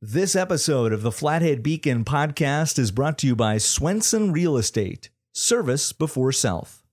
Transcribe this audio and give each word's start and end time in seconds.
This 0.00 0.36
episode 0.36 0.92
of 0.92 1.02
the 1.02 1.10
Flathead 1.10 1.60
Beacon 1.60 2.04
podcast 2.04 2.78
is 2.78 2.92
brought 2.92 3.18
to 3.18 3.26
you 3.26 3.34
by 3.34 3.58
Swenson 3.58 4.30
Real 4.30 4.56
Estate, 4.56 5.10
service 5.32 5.92
before 5.92 6.30
self. 6.30 6.84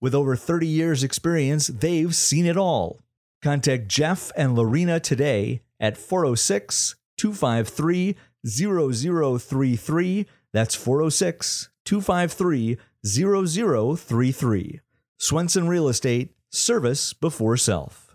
With 0.00 0.14
over 0.14 0.36
30 0.36 0.66
years' 0.66 1.04
experience, 1.04 1.66
they've 1.66 2.14
seen 2.14 2.46
it 2.46 2.56
all. 2.56 3.02
Contact 3.42 3.88
Jeff 3.88 4.32
and 4.38 4.54
Lorena 4.54 4.98
today 4.98 5.60
at 5.78 5.98
406 5.98 6.94
253 7.18 8.16
0033. 8.46 10.26
That's 10.54 10.74
406 10.74 11.68
253 11.84 12.78
0033. 13.04 14.80
Swenson 15.18 15.68
Real 15.68 15.88
Estate, 15.88 16.34
service 16.48 17.12
before 17.12 17.58
self. 17.58 18.05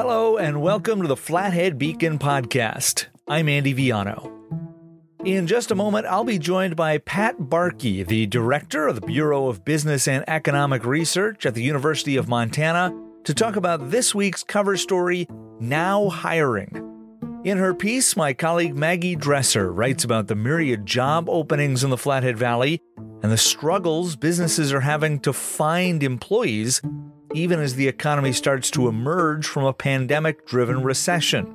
Hello, 0.00 0.36
and 0.36 0.62
welcome 0.62 1.02
to 1.02 1.08
the 1.08 1.16
Flathead 1.16 1.76
Beacon 1.76 2.20
podcast. 2.20 3.06
I'm 3.26 3.48
Andy 3.48 3.74
Viano. 3.74 4.32
In 5.24 5.48
just 5.48 5.72
a 5.72 5.74
moment, 5.74 6.06
I'll 6.06 6.22
be 6.22 6.38
joined 6.38 6.76
by 6.76 6.98
Pat 6.98 7.36
Barkey, 7.36 8.06
the 8.06 8.26
director 8.26 8.86
of 8.86 8.94
the 8.94 9.04
Bureau 9.04 9.48
of 9.48 9.64
Business 9.64 10.06
and 10.06 10.22
Economic 10.28 10.84
Research 10.84 11.46
at 11.46 11.54
the 11.54 11.64
University 11.64 12.14
of 12.14 12.28
Montana, 12.28 12.96
to 13.24 13.34
talk 13.34 13.56
about 13.56 13.90
this 13.90 14.14
week's 14.14 14.44
cover 14.44 14.76
story 14.76 15.26
Now 15.58 16.08
Hiring. 16.10 17.40
In 17.42 17.58
her 17.58 17.74
piece, 17.74 18.16
my 18.16 18.32
colleague 18.32 18.76
Maggie 18.76 19.16
Dresser 19.16 19.72
writes 19.72 20.04
about 20.04 20.28
the 20.28 20.36
myriad 20.36 20.86
job 20.86 21.28
openings 21.28 21.82
in 21.82 21.90
the 21.90 21.98
Flathead 21.98 22.38
Valley 22.38 22.80
and 22.96 23.32
the 23.32 23.36
struggles 23.36 24.14
businesses 24.14 24.72
are 24.72 24.82
having 24.82 25.18
to 25.18 25.32
find 25.32 26.04
employees 26.04 26.80
even 27.34 27.60
as 27.60 27.74
the 27.74 27.88
economy 27.88 28.32
starts 28.32 28.70
to 28.72 28.88
emerge 28.88 29.46
from 29.46 29.64
a 29.64 29.72
pandemic 29.72 30.46
driven 30.46 30.82
recession. 30.82 31.54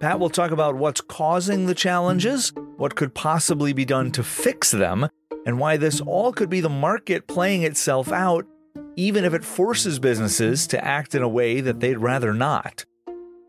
Pat 0.00 0.20
will 0.20 0.30
talk 0.30 0.50
about 0.50 0.76
what's 0.76 1.00
causing 1.00 1.66
the 1.66 1.74
challenges, 1.74 2.52
what 2.76 2.94
could 2.94 3.14
possibly 3.14 3.72
be 3.72 3.84
done 3.84 4.10
to 4.12 4.22
fix 4.22 4.70
them, 4.70 5.08
and 5.46 5.58
why 5.58 5.76
this 5.76 6.00
all 6.00 6.32
could 6.32 6.50
be 6.50 6.60
the 6.60 6.68
market 6.68 7.26
playing 7.26 7.62
itself 7.62 8.12
out, 8.12 8.46
even 8.96 9.24
if 9.24 9.32
it 9.32 9.44
forces 9.44 9.98
businesses 9.98 10.66
to 10.66 10.84
act 10.84 11.14
in 11.14 11.22
a 11.22 11.28
way 11.28 11.60
that 11.60 11.80
they'd 11.80 11.98
rather 11.98 12.34
not. 12.34 12.84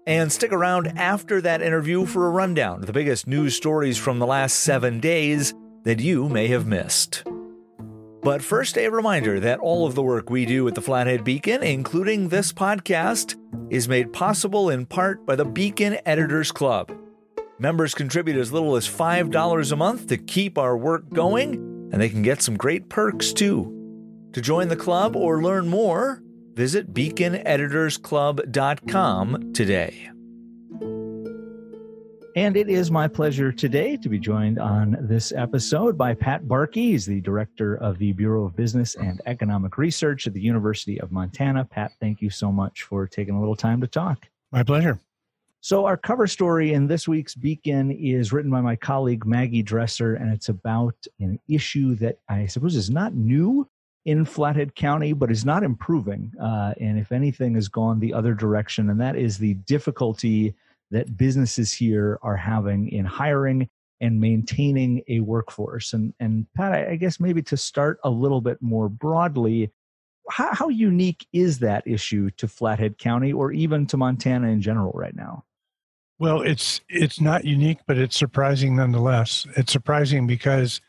And 0.07 0.31
stick 0.31 0.51
around 0.51 0.97
after 0.97 1.41
that 1.41 1.61
interview 1.61 2.05
for 2.05 2.27
a 2.27 2.31
rundown 2.31 2.81
of 2.81 2.85
the 2.85 2.93
biggest 2.93 3.27
news 3.27 3.55
stories 3.55 3.97
from 3.97 4.19
the 4.19 4.27
last 4.27 4.59
seven 4.59 4.99
days 4.99 5.53
that 5.83 5.99
you 5.99 6.29
may 6.29 6.47
have 6.47 6.67
missed. 6.67 7.23
But 8.25 8.41
first, 8.41 8.77
a 8.79 8.89
reminder 8.89 9.39
that 9.39 9.59
all 9.59 9.85
of 9.85 9.93
the 9.93 10.01
work 10.01 10.31
we 10.31 10.47
do 10.47 10.67
at 10.67 10.73
the 10.73 10.81
Flathead 10.81 11.23
Beacon, 11.23 11.61
including 11.61 12.29
this 12.29 12.51
podcast, 12.51 13.35
is 13.69 13.87
made 13.87 14.13
possible 14.13 14.71
in 14.71 14.87
part 14.87 15.27
by 15.27 15.35
the 15.35 15.45
Beacon 15.45 15.99
Editors 16.07 16.51
Club. 16.51 16.91
Members 17.59 17.93
contribute 17.93 18.37
as 18.37 18.51
little 18.51 18.77
as 18.77 18.89
$5 18.89 19.71
a 19.71 19.75
month 19.75 20.07
to 20.07 20.17
keep 20.17 20.57
our 20.57 20.75
work 20.75 21.07
going, 21.13 21.53
and 21.91 22.01
they 22.01 22.09
can 22.09 22.23
get 22.23 22.41
some 22.41 22.57
great 22.57 22.89
perks 22.89 23.31
too. 23.31 23.71
To 24.33 24.41
join 24.41 24.69
the 24.69 24.75
club 24.75 25.15
or 25.15 25.43
learn 25.43 25.67
more, 25.67 26.23
visit 26.55 26.95
beaconeditorsclub.com 26.95 29.53
today. 29.53 30.09
And 32.35 32.57
it 32.57 32.67
is 32.67 32.91
my 32.91 33.07
pleasure 33.07 33.53
today 33.53 33.95
to 33.95 34.09
be 34.09 34.19
joined 34.19 34.59
on 34.59 34.97
this 34.99 35.31
episode 35.31 35.97
by 35.97 36.13
Pat 36.13 36.43
Barkey. 36.43 36.89
He's 36.89 37.05
the 37.05 37.21
director 37.21 37.75
of 37.75 37.97
the 37.97 38.11
Bureau 38.11 38.43
of 38.43 38.57
Business 38.57 38.95
and 38.95 39.21
Economic 39.25 39.77
Research 39.77 40.27
at 40.27 40.33
the 40.33 40.41
University 40.41 40.99
of 40.99 41.13
Montana. 41.13 41.63
Pat, 41.63 41.93
thank 42.01 42.21
you 42.21 42.29
so 42.29 42.51
much 42.51 42.83
for 42.83 43.07
taking 43.07 43.35
a 43.35 43.39
little 43.39 43.55
time 43.55 43.79
to 43.79 43.87
talk. 43.87 44.27
My 44.51 44.63
pleasure. 44.63 44.99
So, 45.61 45.85
our 45.85 45.95
cover 45.95 46.27
story 46.27 46.73
in 46.73 46.87
this 46.87 47.07
week's 47.07 47.35
Beacon 47.35 47.89
is 47.89 48.33
written 48.33 48.51
by 48.51 48.59
my 48.59 48.75
colleague 48.75 49.25
Maggie 49.25 49.63
Dresser, 49.63 50.15
and 50.15 50.29
it's 50.29 50.49
about 50.49 50.95
an 51.21 51.39
issue 51.47 51.95
that 51.95 52.19
I 52.27 52.47
suppose 52.47 52.75
is 52.75 52.89
not 52.89 53.13
new 53.13 53.65
in 54.03 54.25
Flathead 54.25 54.75
County, 54.75 55.13
but 55.13 55.31
is 55.31 55.45
not 55.45 55.63
improving. 55.63 56.33
Uh, 56.39 56.73
and 56.81 56.99
if 56.99 57.13
anything, 57.13 57.55
has 57.55 57.69
gone 57.69 58.01
the 58.01 58.13
other 58.13 58.33
direction, 58.33 58.89
and 58.89 58.99
that 58.99 59.15
is 59.15 59.37
the 59.37 59.53
difficulty 59.53 60.53
that 60.95 61.17
businesses 61.17 61.73
here 61.73 62.17
are 62.21 62.37
having 62.37 62.89
in 62.89 63.05
hiring 63.05 63.69
and 63.99 64.19
maintaining 64.19 65.01
a 65.09 65.19
workforce. 65.19 65.91
And, 65.91 66.13
and 66.21 66.47
Pat, 66.55 66.87
I 66.87 66.95
guess 66.95 67.19
maybe 67.19 67.41
to 67.43 67.57
start 67.57 67.99
a 68.05 68.09
little 68.09 68.39
bit 68.39 68.61
more 68.61 68.87
broadly, 68.87 69.71
how, 70.29 70.53
how 70.53 70.69
unique 70.69 71.27
is 71.33 71.59
that 71.59 71.85
issue 71.85 72.29
to 72.37 72.47
Flathead 72.47 72.97
County 72.97 73.33
or 73.33 73.51
even 73.51 73.85
to 73.87 73.97
Montana 73.97 74.47
in 74.47 74.61
general 74.61 74.93
right 74.93 75.15
now? 75.15 75.43
Well, 76.17 76.41
it's 76.41 76.79
it's 76.87 77.19
not 77.19 77.43
unique, 77.43 77.79
but 77.87 77.97
it's 77.97 78.17
surprising 78.17 78.77
nonetheless. 78.77 79.45
It's 79.57 79.73
surprising 79.73 80.25
because 80.25 80.79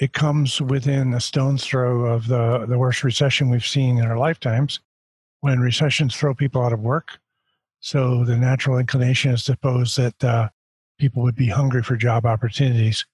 it 0.00 0.14
comes 0.14 0.62
within 0.62 1.12
a 1.12 1.20
stone's 1.20 1.64
throw 1.64 2.06
of 2.06 2.26
the, 2.26 2.64
the 2.66 2.78
worst 2.78 3.04
recession 3.04 3.50
we've 3.50 3.66
seen 3.66 3.98
in 3.98 4.06
our 4.06 4.16
lifetimes. 4.16 4.80
When 5.40 5.60
recessions 5.60 6.16
throw 6.16 6.34
people 6.34 6.62
out 6.62 6.72
of 6.72 6.80
work, 6.80 7.18
so 7.86 8.24
the 8.24 8.36
natural 8.36 8.78
inclination 8.78 9.30
is 9.30 9.44
to 9.44 9.52
suppose 9.52 9.94
that 9.94 10.24
uh, 10.24 10.48
people 10.98 11.22
would 11.22 11.36
be 11.36 11.46
hungry 11.46 11.84
for 11.84 11.94
job 11.94 12.26
opportunities. 12.26 13.06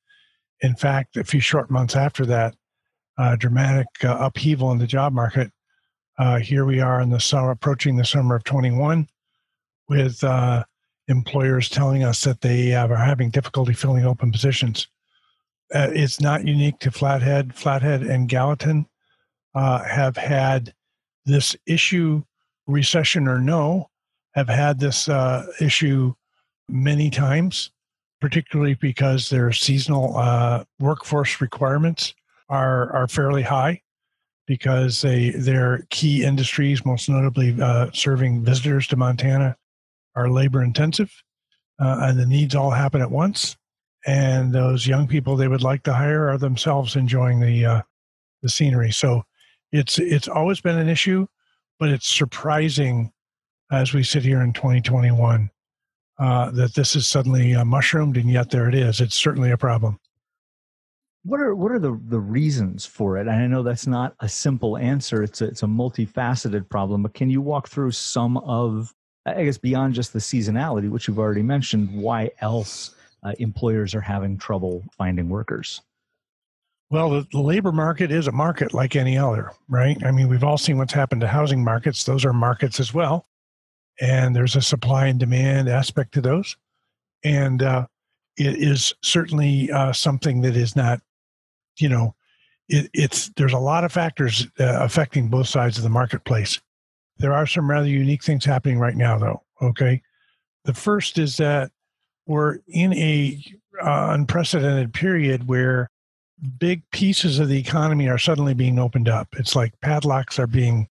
In 0.62 0.74
fact, 0.74 1.18
a 1.18 1.24
few 1.24 1.40
short 1.40 1.70
months 1.70 1.94
after 1.94 2.24
that 2.24 2.54
uh, 3.18 3.36
dramatic 3.36 3.86
uh, 4.02 4.16
upheaval 4.18 4.72
in 4.72 4.78
the 4.78 4.86
job 4.86 5.12
market, 5.12 5.52
uh, 6.18 6.38
here 6.38 6.64
we 6.64 6.80
are 6.80 7.02
in 7.02 7.10
the 7.10 7.20
summer, 7.20 7.50
approaching 7.50 7.96
the 7.96 8.04
summer 8.06 8.34
of 8.34 8.44
21, 8.44 9.06
with 9.90 10.24
uh, 10.24 10.64
employers 11.06 11.68
telling 11.68 12.02
us 12.02 12.22
that 12.22 12.40
they 12.40 12.74
are 12.74 12.96
having 12.96 13.28
difficulty 13.28 13.74
filling 13.74 14.06
open 14.06 14.32
positions. 14.32 14.88
Uh, 15.74 15.90
it's 15.92 16.18
not 16.18 16.46
unique 16.46 16.78
to 16.78 16.90
Flathead. 16.90 17.54
Flathead 17.54 18.04
and 18.04 18.26
Gallatin 18.26 18.86
have 19.54 20.16
had 20.16 20.72
this 21.26 21.54
issue, 21.66 22.22
recession 22.66 23.28
or 23.28 23.38
no, 23.38 23.90
have 24.34 24.48
had 24.48 24.78
this 24.78 25.08
uh, 25.08 25.46
issue 25.60 26.14
many 26.68 27.10
times, 27.10 27.70
particularly 28.20 28.74
because 28.74 29.28
their 29.28 29.52
seasonal 29.52 30.16
uh, 30.16 30.64
workforce 30.78 31.40
requirements 31.40 32.14
are 32.48 32.90
are 32.92 33.08
fairly 33.08 33.42
high 33.42 33.80
because 34.46 35.00
they 35.02 35.30
their 35.30 35.86
key 35.90 36.24
industries, 36.24 36.84
most 36.84 37.08
notably 37.08 37.56
uh, 37.60 37.90
serving 37.92 38.44
visitors 38.44 38.86
to 38.88 38.96
Montana, 38.96 39.56
are 40.14 40.28
labor 40.28 40.62
intensive, 40.62 41.12
uh, 41.80 41.98
and 42.02 42.18
the 42.18 42.26
needs 42.26 42.54
all 42.54 42.70
happen 42.70 43.00
at 43.00 43.10
once. 43.10 43.56
And 44.04 44.52
those 44.52 44.86
young 44.86 45.06
people 45.06 45.36
they 45.36 45.48
would 45.48 45.62
like 45.62 45.84
to 45.84 45.92
hire 45.92 46.28
are 46.28 46.38
themselves 46.38 46.96
enjoying 46.96 47.40
the 47.40 47.64
uh, 47.64 47.82
the 48.42 48.48
scenery. 48.48 48.90
So 48.92 49.22
it's 49.70 49.98
it's 49.98 50.28
always 50.28 50.60
been 50.60 50.78
an 50.78 50.88
issue, 50.88 51.26
but 51.78 51.88
it's 51.88 52.08
surprising 52.08 53.12
as 53.72 53.94
we 53.94 54.02
sit 54.02 54.22
here 54.22 54.42
in 54.42 54.52
2021 54.52 55.50
uh, 56.18 56.50
that 56.50 56.74
this 56.74 56.94
is 56.94 57.08
suddenly 57.08 57.54
uh, 57.54 57.64
mushroomed, 57.64 58.16
and 58.16 58.30
yet 58.30 58.50
there 58.50 58.68
it 58.68 58.74
is. 58.74 59.00
It's 59.00 59.16
certainly 59.16 59.50
a 59.50 59.56
problem. 59.56 59.98
What 61.24 61.40
are 61.40 61.54
what 61.54 61.72
are 61.72 61.78
the 61.78 61.98
the 62.08 62.20
reasons 62.20 62.84
for 62.84 63.16
it? 63.16 63.22
And 63.22 63.30
I 63.30 63.46
know 63.46 63.62
that's 63.62 63.86
not 63.86 64.14
a 64.20 64.28
simple 64.28 64.76
answer. 64.76 65.22
It's 65.22 65.40
a, 65.40 65.46
it's 65.46 65.62
a 65.62 65.66
multifaceted 65.66 66.68
problem. 66.68 67.02
But 67.02 67.14
can 67.14 67.30
you 67.30 67.40
walk 67.40 67.68
through 67.68 67.92
some 67.92 68.36
of, 68.38 68.92
I 69.24 69.44
guess, 69.44 69.56
beyond 69.56 69.94
just 69.94 70.12
the 70.12 70.18
seasonality, 70.18 70.90
which 70.90 71.08
you've 71.08 71.20
already 71.20 71.42
mentioned, 71.42 71.90
why 71.92 72.30
else 72.40 72.94
uh, 73.22 73.32
employers 73.38 73.94
are 73.94 74.00
having 74.00 74.36
trouble 74.36 74.84
finding 74.98 75.28
workers? 75.28 75.80
Well, 76.90 77.08
the, 77.08 77.26
the, 77.32 77.40
labor 77.40 77.72
market 77.72 78.10
is 78.10 78.26
a 78.26 78.32
market 78.32 78.74
like 78.74 78.96
any 78.96 79.16
other, 79.16 79.52
right? 79.66 79.96
I 80.04 80.10
mean, 80.10 80.28
we've 80.28 80.44
all 80.44 80.58
seen 80.58 80.76
what's 80.76 80.92
happened 80.92 81.22
to 81.22 81.28
housing 81.28 81.64
markets. 81.64 82.04
Those 82.04 82.26
are 82.26 82.34
markets 82.34 82.80
as 82.80 82.92
well 82.92 83.26
and 84.00 84.34
there's 84.34 84.56
a 84.56 84.62
supply 84.62 85.06
and 85.06 85.18
demand 85.18 85.68
aspect 85.68 86.12
to 86.14 86.20
those. 86.20 86.56
And 87.24 87.62
uh, 87.62 87.86
it 88.36 88.56
is 88.56 88.94
certainly 89.02 89.70
uh, 89.70 89.92
something 89.92 90.40
that 90.42 90.56
is 90.56 90.74
not, 90.74 91.00
you 91.78 91.88
know, 91.88 92.14
it, 92.68 92.90
it's 92.94 93.30
there's 93.36 93.52
a 93.52 93.58
lot 93.58 93.84
of 93.84 93.92
factors 93.92 94.46
uh, 94.58 94.78
affecting 94.80 95.28
both 95.28 95.48
sides 95.48 95.76
of 95.76 95.84
the 95.84 95.90
marketplace. 95.90 96.60
There 97.18 97.32
are 97.32 97.46
some 97.46 97.70
rather 97.70 97.88
unique 97.88 98.24
things 98.24 98.44
happening 98.44 98.78
right 98.78 98.96
now, 98.96 99.18
though. 99.18 99.42
Okay, 99.60 100.02
the 100.64 100.74
first 100.74 101.18
is 101.18 101.36
that 101.36 101.70
we're 102.26 102.58
in 102.68 102.92
a 102.94 103.42
uh, 103.80 104.08
unprecedented 104.12 104.92
period 104.92 105.46
where 105.48 105.90
big 106.58 106.82
pieces 106.90 107.38
of 107.38 107.48
the 107.48 107.58
economy 107.58 108.08
are 108.08 108.18
suddenly 108.18 108.54
being 108.54 108.78
opened 108.78 109.08
up. 109.08 109.28
It's 109.38 109.54
like 109.54 109.78
padlocks 109.80 110.38
are 110.38 110.46
being 110.46 110.88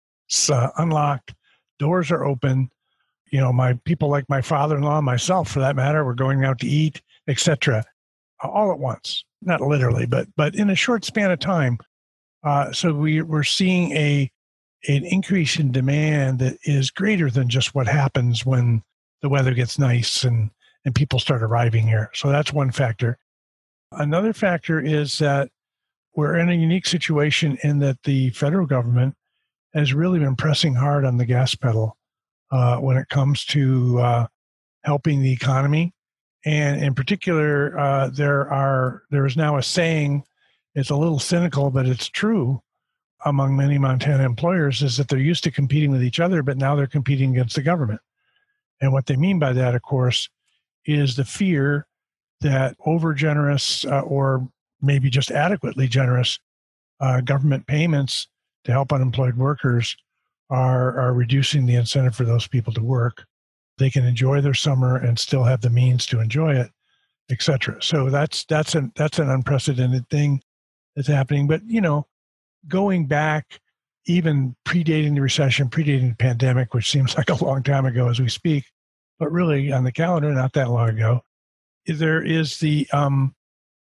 uh, 0.51 0.71
unlocked, 0.79 1.35
doors 1.79 2.11
are 2.11 2.25
open, 2.25 2.71
you 3.31 3.41
know 3.41 3.53
my 3.53 3.75
people 3.85 4.09
like 4.09 4.29
my 4.29 4.41
father-in-law 4.41 5.01
myself 5.01 5.51
for 5.51 5.61
that 5.61 5.77
matter 5.77 6.05
were 6.05 6.15
going 6.15 6.45
out 6.45 6.59
to 6.59 6.67
eat 6.67 7.03
etc 7.29 7.85
all 8.43 8.71
at 8.71 8.79
once 8.79 9.25
not 9.43 9.61
literally 9.61 10.07
but 10.07 10.27
but 10.37 10.55
in 10.55 10.71
a 10.71 10.77
short 10.77 11.05
span 11.05 11.31
of 11.31 11.39
time 11.39 11.79
uh, 12.47 12.71
so 12.71 12.93
we, 12.95 13.23
we're 13.23 13.43
seeing 13.43 13.91
a 13.93 14.31
an 14.89 15.05
increase 15.05 15.59
in 15.59 15.73
demand 15.73 16.39
that 16.39 16.57
is 16.63 16.91
greater 16.91 17.29
than 17.29 17.49
just 17.49 17.75
what 17.75 17.89
happens 17.89 18.47
when 18.47 18.83
the 19.21 19.29
weather 19.29 19.53
gets 19.53 19.79
nice 19.79 20.23
and, 20.23 20.51
and 20.85 20.95
people 20.95 21.19
start 21.19 21.43
arriving 21.43 21.89
here. 21.89 22.09
So 22.15 22.29
that's 22.29 22.53
one 22.53 22.71
factor. 22.71 23.19
Another 23.91 24.33
factor 24.33 24.79
is 24.79 25.19
that 25.19 25.49
we're 26.15 26.37
in 26.37 26.51
a 26.51 26.55
unique 26.55 26.87
situation 26.87 27.59
in 27.65 27.81
that 27.81 28.03
the 28.05 28.31
federal 28.31 28.67
government 28.67 29.15
has 29.75 29.93
really 29.93 30.21
been 30.21 30.37
pressing 30.37 30.75
hard 30.75 31.05
on 31.05 31.17
the 31.17 31.27
gas 31.27 31.55
pedal 31.57 31.96
uh, 32.51 32.79
when 32.79 32.97
it 32.97 33.09
comes 33.09 33.45
to 33.47 33.99
uh, 33.99 34.27
helping 34.85 35.23
the 35.23 35.33
economy. 35.33 35.93
And 36.45 36.83
in 36.83 36.95
particular, 36.95 37.77
uh, 37.79 38.09
there 38.09 38.49
are 38.53 39.03
there 39.11 39.27
is 39.27 39.37
now 39.37 39.57
a 39.57 39.63
saying. 39.63 40.25
It's 40.75 40.91
a 40.91 40.97
little 40.97 41.19
cynical, 41.19 41.71
but 41.71 41.87
it's 41.87 42.09
true 42.09 42.63
among 43.25 43.57
many 43.57 43.79
Montana 43.79 44.25
employers 44.25 44.83
is 44.83 44.97
that 44.97 45.09
they're 45.09 45.19
used 45.19 45.43
to 45.45 45.51
competing 45.51 45.91
with 45.91 46.05
each 46.05 46.21
other, 46.21 46.43
but 46.43 46.57
now 46.57 46.77
they're 46.77 46.87
competing 46.87 47.33
against 47.33 47.57
the 47.57 47.63
government. 47.63 48.01
And 48.81 48.93
what 48.93 49.07
they 49.07 49.17
mean 49.17 49.39
by 49.39 49.53
that, 49.55 49.75
of 49.75 49.83
course, 49.83 50.29
is 50.85 51.17
the 51.17 51.25
fear 51.25 51.87
that 52.43 52.77
over 52.85 53.15
generous 53.15 53.85
uh, 53.85 54.01
or 54.01 54.49
maybe 54.81 55.09
just 55.09 55.31
adequately 55.31 55.89
generous 55.89 56.39
uh, 57.01 57.21
government 57.21 57.67
payments 57.67 58.29
to 58.65 58.73
help 58.73 58.93
unemployed 58.93 59.37
workers 59.37 59.97
are, 60.51 60.99
are 60.99 61.13
reducing 61.13 61.67
the 61.67 61.75
incentive 61.75 62.15
for 62.15 62.25
those 62.25 62.47
people 62.47 62.73
to 62.75 62.83
work. 62.83 63.25
They 63.79 63.91
can 63.91 64.05
enjoy 64.05 64.41
their 64.41 64.55
summer 64.55 64.97
and 64.97 65.19
still 65.19 65.45
have 65.45 65.61
the 65.61 65.71
means 65.71 66.07
to 66.07 66.21
enjoy 66.21 66.55
it, 66.55 66.71
etc. 67.31 67.83
So 67.83 68.11
that's 68.11 68.45
that's 68.45 68.75
an 68.75 68.93
that's 68.97 69.19
an 69.19 69.29
unprecedented 69.29 70.09
thing 70.09 70.43
that's 70.95 71.09
happening. 71.09 71.47
But 71.47 71.63
you 71.67 71.81
know, 71.81 72.07
going 72.69 73.07
back 73.07 73.61
even 74.07 74.55
predating 74.65 75.15
the 75.15 75.21
recession, 75.21 75.69
predating 75.69 76.11
the 76.11 76.17
pandemic, 76.17 76.73
which 76.73 76.91
seems 76.91 77.17
like 77.19 77.31
a 77.31 77.45
long 77.45 77.63
time 77.63 77.85
ago 77.85 78.09
as 78.09 78.21
we 78.21 78.29
speak, 78.29 78.65
but 79.19 79.31
really 79.31 79.73
on 79.73 79.85
the 79.85 79.93
calendar, 79.93 80.33
not 80.33 80.53
that 80.55 80.71
long 80.71 80.91
ago, 80.91 81.23
there 81.87 82.23
is 82.23 82.59
the 82.59 82.89
um, 82.93 83.35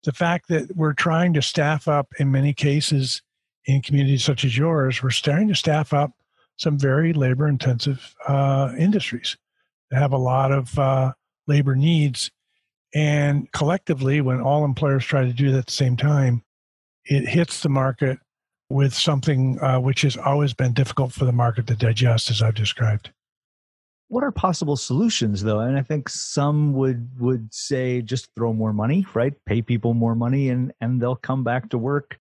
the 0.05 0.13
fact 0.13 0.49
that 0.49 0.75
we're 0.77 0.93
trying 0.93 1.35
to 1.35 1.43
staff 1.43 1.89
up 1.89 2.09
in 2.19 2.31
many 2.31 2.53
cases 2.53 3.23
in 3.67 3.83
communities 3.83 4.25
such 4.25 4.45
as 4.45 4.57
yours. 4.57 5.03
We're 5.03 5.11
starting 5.11 5.49
to 5.49 5.55
staff 5.55 5.93
up 5.93 6.13
some 6.61 6.79
very 6.79 7.15
labor 7.15 7.49
intensive 7.49 8.15
uh, 8.29 8.73
industries 8.79 9.37
that 9.91 9.99
have 9.99 10.13
a 10.13 10.19
lot 10.19 10.53
of 10.53 10.79
uh, 10.79 11.13
labor 11.47 11.75
needs. 11.75 12.31
And 12.95 13.51
collectively, 13.53 14.21
when 14.21 14.41
all 14.41 14.65
employers 14.65 15.05
try 15.05 15.25
to 15.25 15.33
do 15.33 15.51
that 15.53 15.59
at 15.59 15.67
the 15.67 15.73
same 15.73 15.97
time, 15.97 16.43
it 17.07 17.27
hits 17.27 17.63
the 17.63 17.71
market 17.71 18.19
with 18.69 18.93
something 18.93 19.59
uh, 19.61 19.81
which 19.81 20.03
has 20.03 20.19
always 20.19 20.53
been 20.53 20.75
difficult 20.75 21.13
for 21.13 21.25
the 21.25 21.33
market 21.33 21.67
to 21.69 21.77
digest, 21.77 22.31
as 22.31 22.43
I've 22.43 22.55
described. 22.55 23.11
What 24.09 24.23
are 24.23 24.33
possible 24.33 24.77
solutions, 24.77 25.43
though? 25.43 25.61
And 25.61 25.79
I 25.79 25.83
think 25.83 26.09
some 26.09 26.75
would 26.75 27.09
would 27.19 27.55
say 27.55 28.03
just 28.03 28.29
throw 28.37 28.53
more 28.53 28.73
money, 28.73 29.07
right? 29.15 29.33
Pay 29.47 29.63
people 29.63 29.95
more 29.95 30.15
money, 30.15 30.51
and 30.51 30.73
and 30.81 31.01
they'll 31.01 31.17
come 31.17 31.43
back 31.43 31.71
to 31.71 31.79
work. 31.79 32.19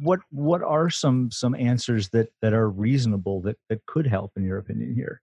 What 0.00 0.20
what 0.30 0.62
are 0.62 0.90
some 0.90 1.30
some 1.30 1.54
answers 1.54 2.08
that 2.10 2.28
that 2.42 2.52
are 2.52 2.68
reasonable 2.68 3.40
that 3.42 3.56
that 3.68 3.84
could 3.86 4.06
help, 4.06 4.32
in 4.36 4.44
your 4.44 4.58
opinion, 4.58 4.94
here? 4.94 5.22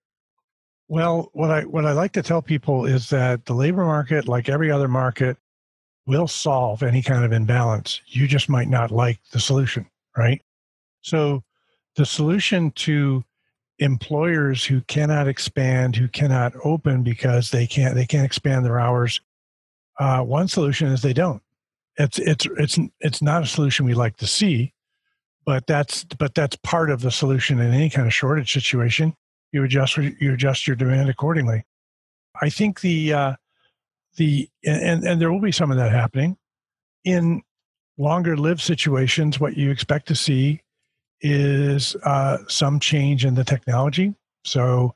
Well, 0.87 1.29
what 1.33 1.51
I 1.51 1.61
what 1.61 1.85
I 1.85 1.93
like 1.93 2.13
to 2.13 2.23
tell 2.23 2.41
people 2.41 2.85
is 2.85 3.09
that 3.09 3.45
the 3.45 3.53
labor 3.53 3.85
market, 3.85 4.27
like 4.27 4.49
every 4.49 4.71
other 4.71 4.87
market, 4.87 5.37
will 6.05 6.27
solve 6.27 6.83
any 6.83 7.01
kind 7.01 7.23
of 7.23 7.31
imbalance. 7.31 8.01
You 8.07 8.27
just 8.27 8.49
might 8.49 8.67
not 8.67 8.91
like 8.91 9.19
the 9.31 9.39
solution 9.39 9.87
right? 10.17 10.41
So 11.01 11.43
the 11.95 12.05
solution 12.05 12.71
to 12.71 13.23
employers 13.79 14.63
who 14.63 14.81
cannot 14.81 15.27
expand, 15.27 15.95
who 15.95 16.07
cannot 16.07 16.53
open 16.63 17.03
because 17.03 17.51
they 17.51 17.67
can't 17.67 17.95
they 17.95 18.05
can't 18.05 18.25
expand 18.25 18.65
their 18.65 18.79
hours, 18.79 19.21
uh, 19.99 20.21
one 20.21 20.47
solution 20.47 20.87
is 20.89 21.01
they 21.01 21.13
don't. 21.13 21.41
It's 21.97 22.19
it's 22.19 22.47
it's 22.57 22.79
it's 22.99 23.21
not 23.21 23.43
a 23.43 23.47
solution 23.47 23.85
we 23.85 23.93
like 23.93 24.17
to 24.17 24.27
see, 24.27 24.73
but 25.45 25.67
that's 25.67 26.03
but 26.03 26.33
that's 26.33 26.55
part 26.57 26.89
of 26.89 27.01
the 27.01 27.11
solution 27.11 27.59
in 27.59 27.73
any 27.73 27.89
kind 27.89 28.07
of 28.07 28.13
shortage 28.13 28.51
situation. 28.51 29.15
You 29.51 29.63
adjust 29.63 29.97
you 29.97 30.33
adjust 30.33 30.65
your 30.65 30.75
demand 30.75 31.09
accordingly. 31.09 31.63
I 32.41 32.49
think 32.49 32.81
the 32.81 33.13
uh, 33.13 33.33
the 34.17 34.49
and 34.65 35.03
and 35.03 35.21
there 35.21 35.31
will 35.31 35.41
be 35.41 35.51
some 35.51 35.71
of 35.71 35.77
that 35.77 35.91
happening 35.91 36.37
in 37.03 37.41
longer 37.97 38.35
lived 38.35 38.61
situations, 38.61 39.39
what 39.39 39.57
you 39.57 39.69
expect 39.71 40.07
to 40.07 40.15
see 40.15 40.61
is 41.21 41.95
uh, 42.03 42.37
some 42.47 42.79
change 42.79 43.25
in 43.25 43.35
the 43.35 43.43
technology. 43.43 44.13
So 44.45 44.95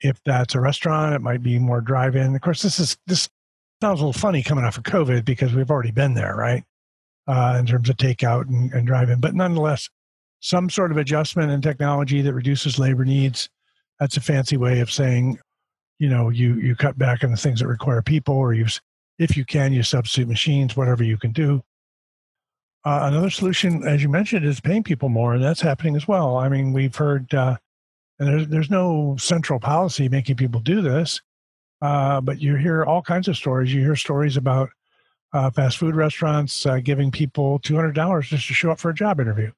if 0.00 0.22
that's 0.24 0.54
a 0.54 0.60
restaurant, 0.60 1.14
it 1.14 1.20
might 1.20 1.42
be 1.42 1.58
more 1.58 1.80
drive-in. 1.80 2.34
Of 2.34 2.40
course, 2.40 2.62
this 2.62 2.78
is 2.78 2.96
this 3.06 3.28
sounds 3.80 4.00
a 4.00 4.06
little 4.06 4.18
funny 4.18 4.42
coming 4.42 4.64
off 4.64 4.78
of 4.78 4.84
COVID 4.84 5.24
because 5.24 5.54
we've 5.54 5.70
already 5.70 5.90
been 5.90 6.14
there, 6.14 6.34
right? 6.34 6.64
Uh, 7.28 7.56
in 7.58 7.66
terms 7.66 7.88
of 7.88 7.96
takeout 7.96 8.48
and, 8.48 8.72
and 8.72 9.20
but 9.20 9.34
nonetheless, 9.34 9.90
some 10.40 10.70
sort 10.70 10.92
of 10.92 10.96
adjustment 10.96 11.50
in 11.50 11.60
technology 11.60 12.22
that 12.22 12.32
reduces 12.32 12.78
labor 12.78 13.04
needs. 13.04 13.48
That's 13.98 14.16
a 14.16 14.20
fancy 14.20 14.56
way 14.56 14.80
of 14.80 14.92
saying, 14.92 15.38
you 15.98 16.08
know, 16.08 16.28
you 16.28 16.54
you 16.54 16.76
cut 16.76 16.98
back 16.98 17.24
on 17.24 17.30
the 17.30 17.36
things 17.36 17.60
that 17.60 17.66
require 17.66 18.02
people, 18.02 18.34
or 18.34 18.52
you, 18.52 18.66
if 19.18 19.36
you 19.36 19.44
can, 19.44 19.72
you 19.72 19.82
substitute 19.82 20.28
machines, 20.28 20.76
whatever 20.76 21.02
you 21.02 21.16
can 21.16 21.32
do. 21.32 21.62
Uh, 22.84 23.08
another 23.10 23.30
solution, 23.30 23.82
as 23.88 24.02
you 24.02 24.08
mentioned, 24.08 24.44
is 24.44 24.60
paying 24.60 24.84
people 24.84 25.08
more, 25.08 25.34
and 25.34 25.42
that's 25.42 25.62
happening 25.62 25.96
as 25.96 26.06
well. 26.06 26.36
I 26.36 26.48
mean, 26.48 26.72
we've 26.72 26.94
heard, 26.94 27.34
uh, 27.34 27.56
and 28.20 28.28
there's, 28.28 28.48
there's 28.48 28.70
no 28.70 29.16
central 29.18 29.58
policy 29.58 30.08
making 30.08 30.36
people 30.36 30.60
do 30.60 30.82
this, 30.82 31.20
uh, 31.82 32.20
but 32.20 32.40
you 32.40 32.56
hear 32.56 32.84
all 32.84 33.02
kinds 33.02 33.28
of 33.28 33.36
stories. 33.36 33.72
You 33.72 33.80
hear 33.80 33.96
stories 33.96 34.36
about 34.36 34.70
uh, 35.32 35.50
fast 35.50 35.78
food 35.78 35.94
restaurants 35.94 36.64
uh, 36.66 36.78
giving 36.78 37.10
people 37.10 37.58
$200 37.60 38.22
just 38.22 38.48
to 38.48 38.54
show 38.54 38.70
up 38.70 38.80
for 38.80 38.90
a 38.90 38.94
job 38.94 39.20
interview. 39.20 39.50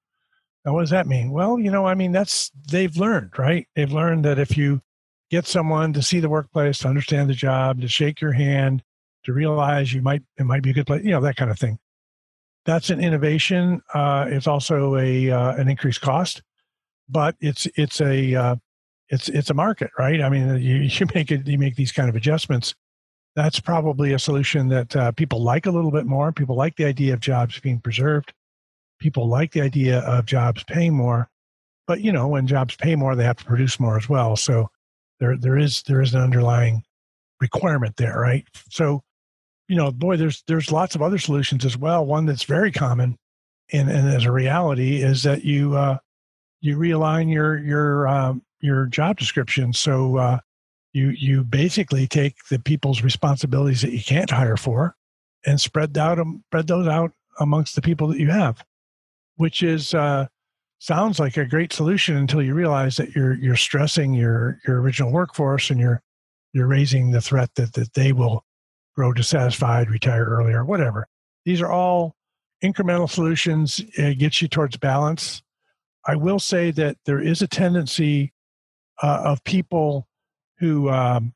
Now, 0.64 0.74
what 0.74 0.80
does 0.80 0.90
that 0.90 1.06
mean? 1.06 1.30
Well, 1.30 1.58
you 1.58 1.70
know, 1.70 1.86
I 1.86 1.94
mean, 1.94 2.12
that's 2.12 2.50
they've 2.70 2.96
learned, 2.96 3.38
right? 3.38 3.66
They've 3.76 3.92
learned 3.92 4.24
that 4.24 4.38
if 4.38 4.56
you 4.56 4.82
get 5.30 5.46
someone 5.46 5.92
to 5.92 6.02
see 6.02 6.20
the 6.20 6.28
workplace, 6.28 6.80
to 6.80 6.88
understand 6.88 7.30
the 7.30 7.34
job, 7.34 7.80
to 7.80 7.88
shake 7.88 8.20
your 8.20 8.32
hand, 8.32 8.82
to 9.24 9.32
realize 9.32 9.92
you 9.92 10.02
might 10.02 10.22
it 10.38 10.44
might 10.44 10.62
be 10.62 10.70
a 10.70 10.74
good 10.74 10.86
place, 10.86 11.04
you 11.04 11.10
know, 11.10 11.20
that 11.20 11.36
kind 11.36 11.50
of 11.50 11.58
thing 11.58 11.78
that's 12.68 12.90
an 12.90 13.00
innovation. 13.00 13.80
Uh, 13.94 14.26
it's 14.28 14.46
also 14.46 14.96
a 14.96 15.30
uh, 15.30 15.52
an 15.52 15.70
increased 15.70 16.02
cost, 16.02 16.42
but 17.08 17.34
it's 17.40 17.66
it's 17.76 17.98
a 18.02 18.34
uh, 18.34 18.56
it's 19.10 19.28
it's 19.28 19.50
a 19.50 19.54
market, 19.54 19.90
right? 19.98 20.20
I 20.20 20.28
mean, 20.28 20.48
you, 20.60 20.76
you 20.76 21.06
make 21.14 21.30
it 21.30 21.46
you 21.46 21.58
make 21.58 21.76
these 21.76 21.92
kind 21.92 22.08
of 22.08 22.16
adjustments. 22.16 22.74
That's 23.36 23.60
probably 23.60 24.12
a 24.12 24.18
solution 24.18 24.68
that 24.68 24.96
uh, 24.96 25.12
people 25.12 25.42
like 25.42 25.66
a 25.66 25.70
little 25.70 25.90
bit 25.90 26.06
more. 26.06 26.32
People 26.32 26.56
like 26.56 26.76
the 26.76 26.84
idea 26.84 27.14
of 27.14 27.20
jobs 27.20 27.60
being 27.60 27.80
preserved. 27.80 28.32
People 28.98 29.28
like 29.28 29.52
the 29.52 29.60
idea 29.60 30.00
of 30.00 30.26
jobs 30.26 30.64
paying 30.64 30.92
more, 30.94 31.30
but 31.86 32.00
you 32.00 32.10
know, 32.10 32.26
when 32.26 32.46
jobs 32.46 32.74
pay 32.74 32.96
more, 32.96 33.14
they 33.14 33.24
have 33.24 33.36
to 33.36 33.44
produce 33.44 33.78
more 33.78 33.96
as 33.96 34.08
well. 34.08 34.36
So 34.36 34.70
there 35.20 35.36
there 35.36 35.56
is 35.56 35.82
there 35.82 36.02
is 36.02 36.14
an 36.14 36.20
underlying 36.20 36.82
requirement 37.40 37.96
there, 37.96 38.18
right? 38.18 38.44
So 38.70 39.02
you 39.68 39.76
know, 39.76 39.92
boy, 39.92 40.16
there's 40.16 40.42
there's 40.46 40.72
lots 40.72 40.94
of 40.94 41.02
other 41.02 41.18
solutions 41.18 41.64
as 41.64 41.76
well. 41.76 42.04
One 42.04 42.26
that's 42.26 42.44
very 42.44 42.72
common, 42.72 43.18
and, 43.72 43.90
and 43.90 44.08
as 44.08 44.24
a 44.24 44.32
reality, 44.32 45.02
is 45.02 45.22
that 45.24 45.44
you 45.44 45.76
uh, 45.76 45.98
you 46.60 46.76
realign 46.76 47.32
your 47.32 47.58
your 47.58 48.08
um, 48.08 48.42
your 48.60 48.86
job 48.86 49.18
description. 49.18 49.72
So 49.72 50.16
uh, 50.16 50.38
you 50.92 51.10
you 51.10 51.44
basically 51.44 52.06
take 52.06 52.36
the 52.50 52.58
people's 52.58 53.02
responsibilities 53.02 53.82
that 53.82 53.92
you 53.92 54.02
can't 54.02 54.30
hire 54.30 54.56
for, 54.56 54.94
and 55.46 55.60
spread 55.60 55.96
out 55.96 56.18
spread 56.46 56.66
those 56.66 56.88
out 56.88 57.12
amongst 57.40 57.74
the 57.74 57.82
people 57.82 58.08
that 58.08 58.18
you 58.18 58.30
have, 58.30 58.64
which 59.36 59.62
is 59.62 59.94
uh, 59.94 60.26
sounds 60.78 61.18
like 61.18 61.36
a 61.36 61.44
great 61.44 61.72
solution 61.72 62.16
until 62.16 62.42
you 62.42 62.54
realize 62.54 62.96
that 62.96 63.14
you're 63.14 63.34
you're 63.34 63.56
stressing 63.56 64.14
your 64.14 64.58
your 64.66 64.80
original 64.80 65.12
workforce 65.12 65.70
and 65.70 65.80
you're 65.80 66.02
you're 66.52 66.66
raising 66.66 67.10
the 67.10 67.20
threat 67.20 67.50
that 67.56 67.72
that 67.74 67.94
they 67.94 68.12
will 68.12 68.44
grow 68.96 69.12
dissatisfied, 69.12 69.90
retire 69.90 70.24
earlier, 70.24 70.64
whatever. 70.64 71.06
These 71.44 71.60
are 71.60 71.70
all 71.70 72.16
incremental 72.64 73.08
solutions. 73.08 73.80
It 73.96 74.18
gets 74.18 74.42
you 74.42 74.48
towards 74.48 74.76
balance. 74.76 75.42
I 76.06 76.16
will 76.16 76.40
say 76.40 76.70
that 76.72 76.96
there 77.04 77.20
is 77.20 77.42
a 77.42 77.46
tendency 77.46 78.32
uh, 79.02 79.22
of 79.24 79.42
people 79.44 80.06
who 80.58 80.88
um, 80.90 81.32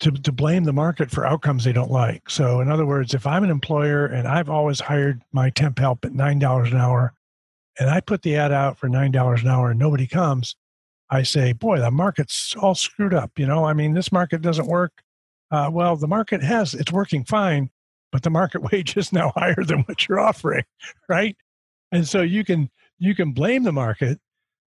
to, 0.00 0.10
to 0.10 0.32
blame 0.32 0.64
the 0.64 0.72
market 0.72 1.10
for 1.10 1.26
outcomes 1.26 1.64
they 1.64 1.72
don't 1.72 1.90
like. 1.90 2.28
So, 2.30 2.60
in 2.60 2.70
other 2.70 2.86
words, 2.86 3.14
if 3.14 3.26
I'm 3.26 3.44
an 3.44 3.50
employer 3.50 4.06
and 4.06 4.26
I've 4.26 4.50
always 4.50 4.80
hired 4.80 5.22
my 5.32 5.50
temp 5.50 5.78
help 5.78 6.04
at 6.04 6.14
nine 6.14 6.38
dollars 6.38 6.70
an 6.70 6.78
hour, 6.78 7.14
and 7.78 7.88
I 7.90 8.00
put 8.00 8.22
the 8.22 8.36
ad 8.36 8.52
out 8.52 8.78
for 8.78 8.88
nine 8.88 9.12
dollars 9.12 9.42
an 9.42 9.48
hour 9.48 9.70
and 9.70 9.78
nobody 9.78 10.06
comes, 10.06 10.56
I 11.10 11.22
say, 11.22 11.52
"Boy, 11.52 11.80
the 11.80 11.90
market's 11.90 12.54
all 12.56 12.74
screwed 12.74 13.14
up." 13.14 13.38
You 13.38 13.46
know, 13.46 13.64
I 13.64 13.72
mean, 13.72 13.94
this 13.94 14.12
market 14.12 14.42
doesn't 14.42 14.66
work 14.66 15.02
uh, 15.52 15.68
well, 15.70 15.96
the 15.96 16.08
market 16.08 16.42
has, 16.42 16.72
it's 16.72 16.90
working 16.90 17.24
fine, 17.24 17.70
but 18.10 18.22
the 18.22 18.30
market 18.30 18.62
wage 18.72 18.96
is 18.96 19.12
now 19.12 19.32
higher 19.36 19.62
than 19.62 19.80
what 19.80 20.08
you're 20.08 20.18
offering, 20.18 20.64
right? 21.08 21.36
And 21.92 22.08
so 22.08 22.22
you 22.22 22.42
can, 22.42 22.70
you 22.98 23.14
can 23.14 23.32
blame 23.32 23.62
the 23.62 23.72
market 23.72 24.18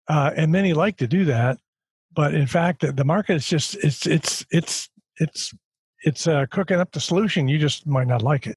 uh, 0.07 0.31
and 0.37 0.53
many 0.53 0.73
like 0.73 0.97
to 0.99 1.09
do 1.09 1.25
that. 1.27 1.59
But 2.19 2.35
in 2.35 2.49
fact, 2.49 2.85
the 2.97 3.05
market 3.05 3.35
is 3.35 3.47
just 3.47 3.77
it's 3.77 4.05
it's 4.05 4.45
it's 4.51 4.89
it's 5.19 5.55
it's 6.01 6.27
uh, 6.27 6.47
cooking 6.51 6.81
up 6.81 6.91
the 6.91 6.99
solution. 6.99 7.47
You 7.47 7.61
just 7.61 7.87
might 7.87 8.09
not 8.09 8.23
like 8.23 8.49
it. 8.49 8.57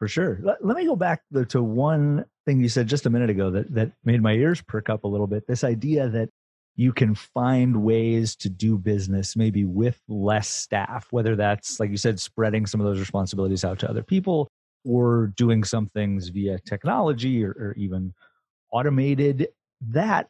For 0.00 0.08
sure. 0.08 0.40
Let, 0.42 0.66
let 0.66 0.76
me 0.76 0.86
go 0.86 0.96
back 0.96 1.22
to 1.50 1.62
one 1.62 2.24
thing 2.46 2.60
you 2.60 2.68
said 2.68 2.88
just 2.88 3.06
a 3.06 3.10
minute 3.10 3.30
ago 3.30 3.48
that 3.52 3.72
that 3.72 3.92
made 4.04 4.20
my 4.20 4.32
ears 4.32 4.60
perk 4.60 4.90
up 4.90 5.04
a 5.04 5.06
little 5.06 5.28
bit. 5.28 5.46
This 5.46 5.62
idea 5.62 6.08
that 6.08 6.30
you 6.74 6.92
can 6.92 7.14
find 7.14 7.84
ways 7.84 8.34
to 8.34 8.48
do 8.48 8.76
business 8.76 9.36
maybe 9.36 9.64
with 9.64 10.00
less 10.08 10.48
staff, 10.48 11.06
whether 11.12 11.36
that's 11.36 11.78
like 11.78 11.90
you 11.90 11.96
said, 11.96 12.18
spreading 12.18 12.66
some 12.66 12.80
of 12.80 12.88
those 12.88 12.98
responsibilities 12.98 13.64
out 13.64 13.78
to 13.78 13.88
other 13.88 14.02
people 14.02 14.48
or 14.84 15.32
doing 15.36 15.62
some 15.62 15.86
things 15.86 16.30
via 16.30 16.58
technology 16.66 17.44
or, 17.44 17.50
or 17.50 17.74
even 17.78 18.12
automated. 18.72 19.46
That 19.80 20.28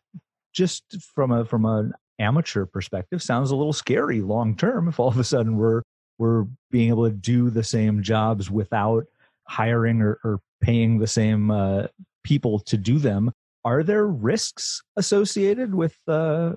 just 0.52 0.84
from 1.14 1.32
a 1.32 1.46
from 1.46 1.64
an 1.64 1.94
amateur 2.20 2.66
perspective 2.66 3.22
sounds 3.22 3.50
a 3.50 3.56
little 3.56 3.72
scary 3.72 4.20
long 4.20 4.54
term 4.54 4.86
if 4.86 5.00
all 5.00 5.08
of 5.08 5.18
a 5.18 5.24
sudden 5.24 5.56
we're 5.56 5.82
we're 6.18 6.44
being 6.70 6.90
able 6.90 7.08
to 7.08 7.14
do 7.14 7.48
the 7.48 7.64
same 7.64 8.02
jobs 8.02 8.50
without 8.50 9.06
hiring 9.48 10.02
or, 10.02 10.20
or 10.22 10.38
paying 10.60 10.98
the 10.98 11.06
same 11.06 11.50
uh, 11.50 11.86
people 12.22 12.58
to 12.58 12.76
do 12.76 12.98
them. 12.98 13.32
Are 13.64 13.82
there 13.82 14.06
risks 14.06 14.82
associated 14.96 15.74
with 15.74 15.96
uh, 16.06 16.52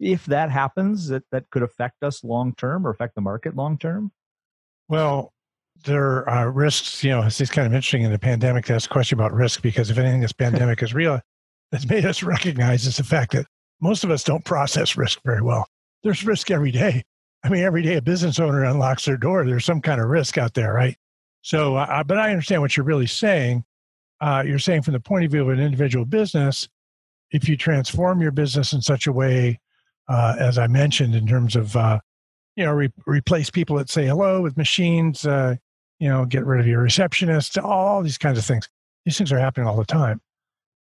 if 0.00 0.24
that 0.26 0.50
happens 0.50 1.08
that, 1.08 1.22
that 1.32 1.50
could 1.50 1.62
affect 1.62 2.02
us 2.02 2.24
long 2.24 2.54
term 2.54 2.86
or 2.86 2.90
affect 2.90 3.14
the 3.14 3.20
market 3.20 3.54
long 3.54 3.78
term? 3.78 4.10
Well 4.88 5.32
there 5.84 6.26
are 6.28 6.50
risks 6.50 7.04
you 7.04 7.10
know 7.10 7.22
it's, 7.22 7.38
kind 7.50 7.66
of 7.66 7.72
interesting 7.74 8.00
in 8.00 8.10
the 8.10 8.18
pandemic 8.18 8.64
to 8.64 8.74
ask 8.74 8.90
a 8.90 8.92
question 8.92 9.18
about 9.18 9.32
risk 9.32 9.60
because 9.60 9.90
if 9.90 9.98
anything 9.98 10.22
this 10.22 10.32
pandemic 10.44 10.82
is 10.82 10.94
real 10.94 11.20
it's 11.70 11.86
made 11.86 12.06
us 12.06 12.22
recognize 12.22 12.86
is 12.86 12.96
the 12.96 13.04
fact 13.04 13.32
that 13.32 13.44
most 13.80 14.04
of 14.04 14.10
us 14.10 14.24
don't 14.24 14.44
process 14.44 14.96
risk 14.96 15.20
very 15.24 15.42
well. 15.42 15.66
There's 16.02 16.24
risk 16.24 16.50
every 16.50 16.70
day. 16.70 17.02
I 17.44 17.48
mean, 17.48 17.62
every 17.62 17.82
day 17.82 17.96
a 17.96 18.02
business 18.02 18.40
owner 18.40 18.64
unlocks 18.64 19.04
their 19.04 19.16
door, 19.16 19.44
there's 19.44 19.64
some 19.64 19.80
kind 19.80 20.00
of 20.00 20.08
risk 20.08 20.38
out 20.38 20.54
there, 20.54 20.72
right? 20.72 20.96
So, 21.42 21.76
uh, 21.76 22.02
but 22.02 22.18
I 22.18 22.30
understand 22.30 22.62
what 22.62 22.76
you're 22.76 22.86
really 22.86 23.06
saying. 23.06 23.64
Uh, 24.20 24.42
you're 24.46 24.58
saying 24.58 24.82
from 24.82 24.94
the 24.94 25.00
point 25.00 25.24
of 25.24 25.30
view 25.30 25.42
of 25.42 25.48
an 25.50 25.60
individual 25.60 26.04
business, 26.04 26.68
if 27.30 27.48
you 27.48 27.56
transform 27.56 28.20
your 28.20 28.32
business 28.32 28.72
in 28.72 28.80
such 28.80 29.06
a 29.06 29.12
way, 29.12 29.60
uh, 30.08 30.36
as 30.38 30.58
I 30.58 30.66
mentioned, 30.66 31.14
in 31.14 31.26
terms 31.26 31.54
of, 31.54 31.76
uh, 31.76 32.00
you 32.56 32.64
know, 32.64 32.72
re- 32.72 32.92
replace 33.06 33.50
people 33.50 33.76
that 33.76 33.90
say 33.90 34.06
hello 34.06 34.40
with 34.40 34.56
machines, 34.56 35.26
uh, 35.26 35.56
you 35.98 36.08
know, 36.08 36.24
get 36.24 36.44
rid 36.44 36.60
of 36.60 36.66
your 36.66 36.82
receptionist, 36.82 37.58
all 37.58 38.02
these 38.02 38.18
kinds 38.18 38.38
of 38.38 38.44
things. 38.44 38.68
These 39.04 39.18
things 39.18 39.32
are 39.32 39.38
happening 39.38 39.68
all 39.68 39.76
the 39.76 39.84
time. 39.84 40.20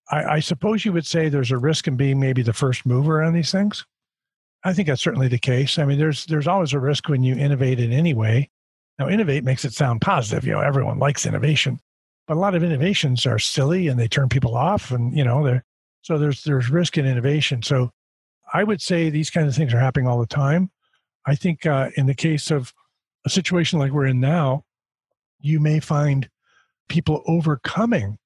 I, 0.10 0.24
I, 0.24 0.40
suppose 0.40 0.86
you 0.86 0.94
would 0.94 1.06
say 1.06 1.28
there's 1.28 1.52
a 1.52 1.58
risk 1.58 1.88
in 1.88 1.98
being 1.98 2.20
maybe 2.20 2.42
the 2.42 2.54
first 2.54 2.86
mover 2.86 3.22
on 3.22 3.34
these 3.34 3.52
things. 3.52 3.86
I 4.64 4.74
think 4.74 4.88
that's 4.88 5.02
certainly 5.02 5.28
the 5.28 5.38
case. 5.38 5.78
I 5.78 5.86
mean, 5.86 5.98
there's 5.98 6.26
there's 6.26 6.48
always 6.48 6.74
a 6.74 6.80
risk 6.80 7.10
when 7.10 7.24
you 7.24 7.36
innovate 7.36 7.80
in 7.80 7.92
any 7.92 8.14
way. 8.14 8.50
Now, 9.00 9.08
innovate 9.08 9.44
makes 9.44 9.64
it 9.66 9.74
sound 9.74 10.02
positive. 10.02 10.46
You 10.46 10.54
know, 10.54 10.62
everyone 10.62 10.98
likes 10.98 11.26
innovation, 11.26 11.80
but 12.28 12.38
a 12.38 12.40
lot 12.40 12.56
of 12.56 12.64
innovations 12.64 13.26
are 13.26 13.40
silly 13.40 13.88
and 13.88 14.00
they 14.00 14.08
turn 14.08 14.30
people 14.30 14.58
off, 14.58 14.92
and 14.92 15.16
you 15.16 15.24
know, 15.24 15.44
they're 15.44 15.64
so 16.02 16.18
there's 16.18 16.44
there's 16.44 16.70
risk 16.70 16.98
in 16.98 17.06
innovation. 17.06 17.62
So, 17.62 17.92
I 18.54 18.64
would 18.64 18.82
say 18.82 19.10
these 19.10 19.30
kinds 19.30 19.50
of 19.50 19.56
things 19.56 19.74
are 19.74 19.80
happening 19.80 20.08
all 20.08 20.20
the 20.20 20.26
time. 20.26 20.72
I 21.26 21.36
think 21.36 21.66
uh, 21.66 21.90
in 21.96 22.08
the 22.08 22.16
case 22.16 22.50
of 22.50 22.74
a 23.26 23.30
situation 23.30 23.78
like 23.80 23.92
we're 23.92 24.06
in 24.06 24.20
now, 24.20 24.64
you 25.40 25.60
may 25.60 25.80
find 25.80 26.30
people 26.88 27.22
overcoming 27.28 28.18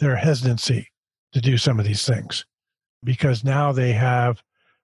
their 0.00 0.16
hesitancy 0.16 0.91
to 1.32 1.40
do 1.40 1.56
some 1.56 1.78
of 1.78 1.86
these 1.86 2.06
things 2.06 2.44
because 3.04 3.44
now 3.44 3.72
they 3.72 3.92
have, 3.92 4.42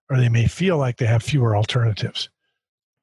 or 0.09 0.17
they 0.17 0.29
may 0.29 0.47
feel 0.47 0.77
like 0.77 0.97
they 0.97 1.05
have 1.05 1.23
fewer 1.23 1.55
alternatives. 1.55 2.29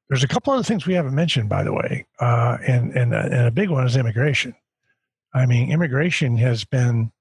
There's 0.09 0.23
a 0.23 0.27
couple 0.27 0.53
other 0.53 0.63
things 0.63 0.85
we 0.85 0.93
haven't 0.93 1.15
mentioned, 1.15 1.49
by 1.49 1.63
the 1.63 1.73
way, 1.73 2.05
uh, 2.19 2.57
and, 2.65 2.93
and, 2.93 3.13
uh, 3.13 3.17
and 3.23 3.47
a 3.47 3.51
big 3.51 3.69
one 3.69 3.85
is 3.85 3.97
immigration. 3.97 4.55
I 5.33 5.45
mean, 5.45 5.71
immigration 5.71 6.37
has 6.37 6.63
been 6.63 7.11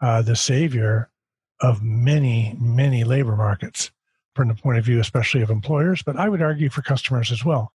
uh, 0.00 0.22
the 0.22 0.36
savior 0.36 1.10
of 1.60 1.82
many, 1.82 2.56
many 2.60 3.04
labor 3.04 3.36
markets 3.36 3.90
from 4.34 4.48
the 4.48 4.54
point 4.54 4.78
of 4.78 4.84
view, 4.84 5.00
especially 5.00 5.42
of 5.42 5.50
employers, 5.50 6.02
but 6.02 6.16
I 6.16 6.28
would 6.28 6.42
argue 6.42 6.68
for 6.68 6.82
customers 6.82 7.30
as 7.32 7.44
well. 7.44 7.72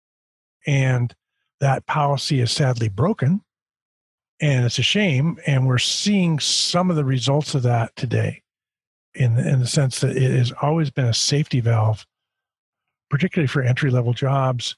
And 0.66 1.14
that 1.60 1.86
policy 1.86 2.40
is 2.40 2.50
sadly 2.50 2.88
broken 2.88 3.42
and 4.40 4.64
it's 4.64 4.78
a 4.78 4.82
shame. 4.82 5.38
And 5.46 5.66
we're 5.66 5.78
seeing 5.78 6.38
some 6.38 6.90
of 6.90 6.96
the 6.96 7.04
results 7.04 7.54
of 7.54 7.62
that 7.62 7.94
today 7.96 8.42
in, 9.14 9.38
in 9.38 9.60
the 9.60 9.66
sense 9.66 10.00
that 10.00 10.16
it 10.16 10.30
has 10.30 10.52
always 10.62 10.90
been 10.90 11.06
a 11.06 11.14
safety 11.14 11.60
valve, 11.60 12.06
particularly 13.10 13.48
for 13.48 13.62
entry 13.62 13.90
level 13.90 14.12
jobs, 14.12 14.76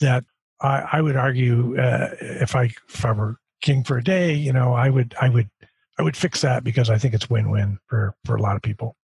that 0.00 0.24
I, 0.60 0.88
I 0.92 1.00
would 1.00 1.16
argue 1.16 1.78
uh, 1.78 2.14
if 2.20 2.54
I 2.54 2.70
if 2.88 3.04
I 3.04 3.12
were 3.12 3.36
king 3.60 3.84
for 3.84 3.98
a 3.98 4.04
day, 4.04 4.32
you 4.32 4.52
know, 4.52 4.74
I 4.74 4.90
would 4.90 5.14
I 5.20 5.28
would 5.28 5.50
I 5.98 6.02
would 6.02 6.16
fix 6.16 6.40
that 6.42 6.64
because 6.64 6.90
I 6.90 6.98
think 6.98 7.14
it's 7.14 7.30
win 7.30 7.50
win 7.50 7.78
for 7.86 8.14
for 8.24 8.36
a 8.36 8.42
lot 8.42 8.56
of 8.56 8.62
people. 8.62 8.96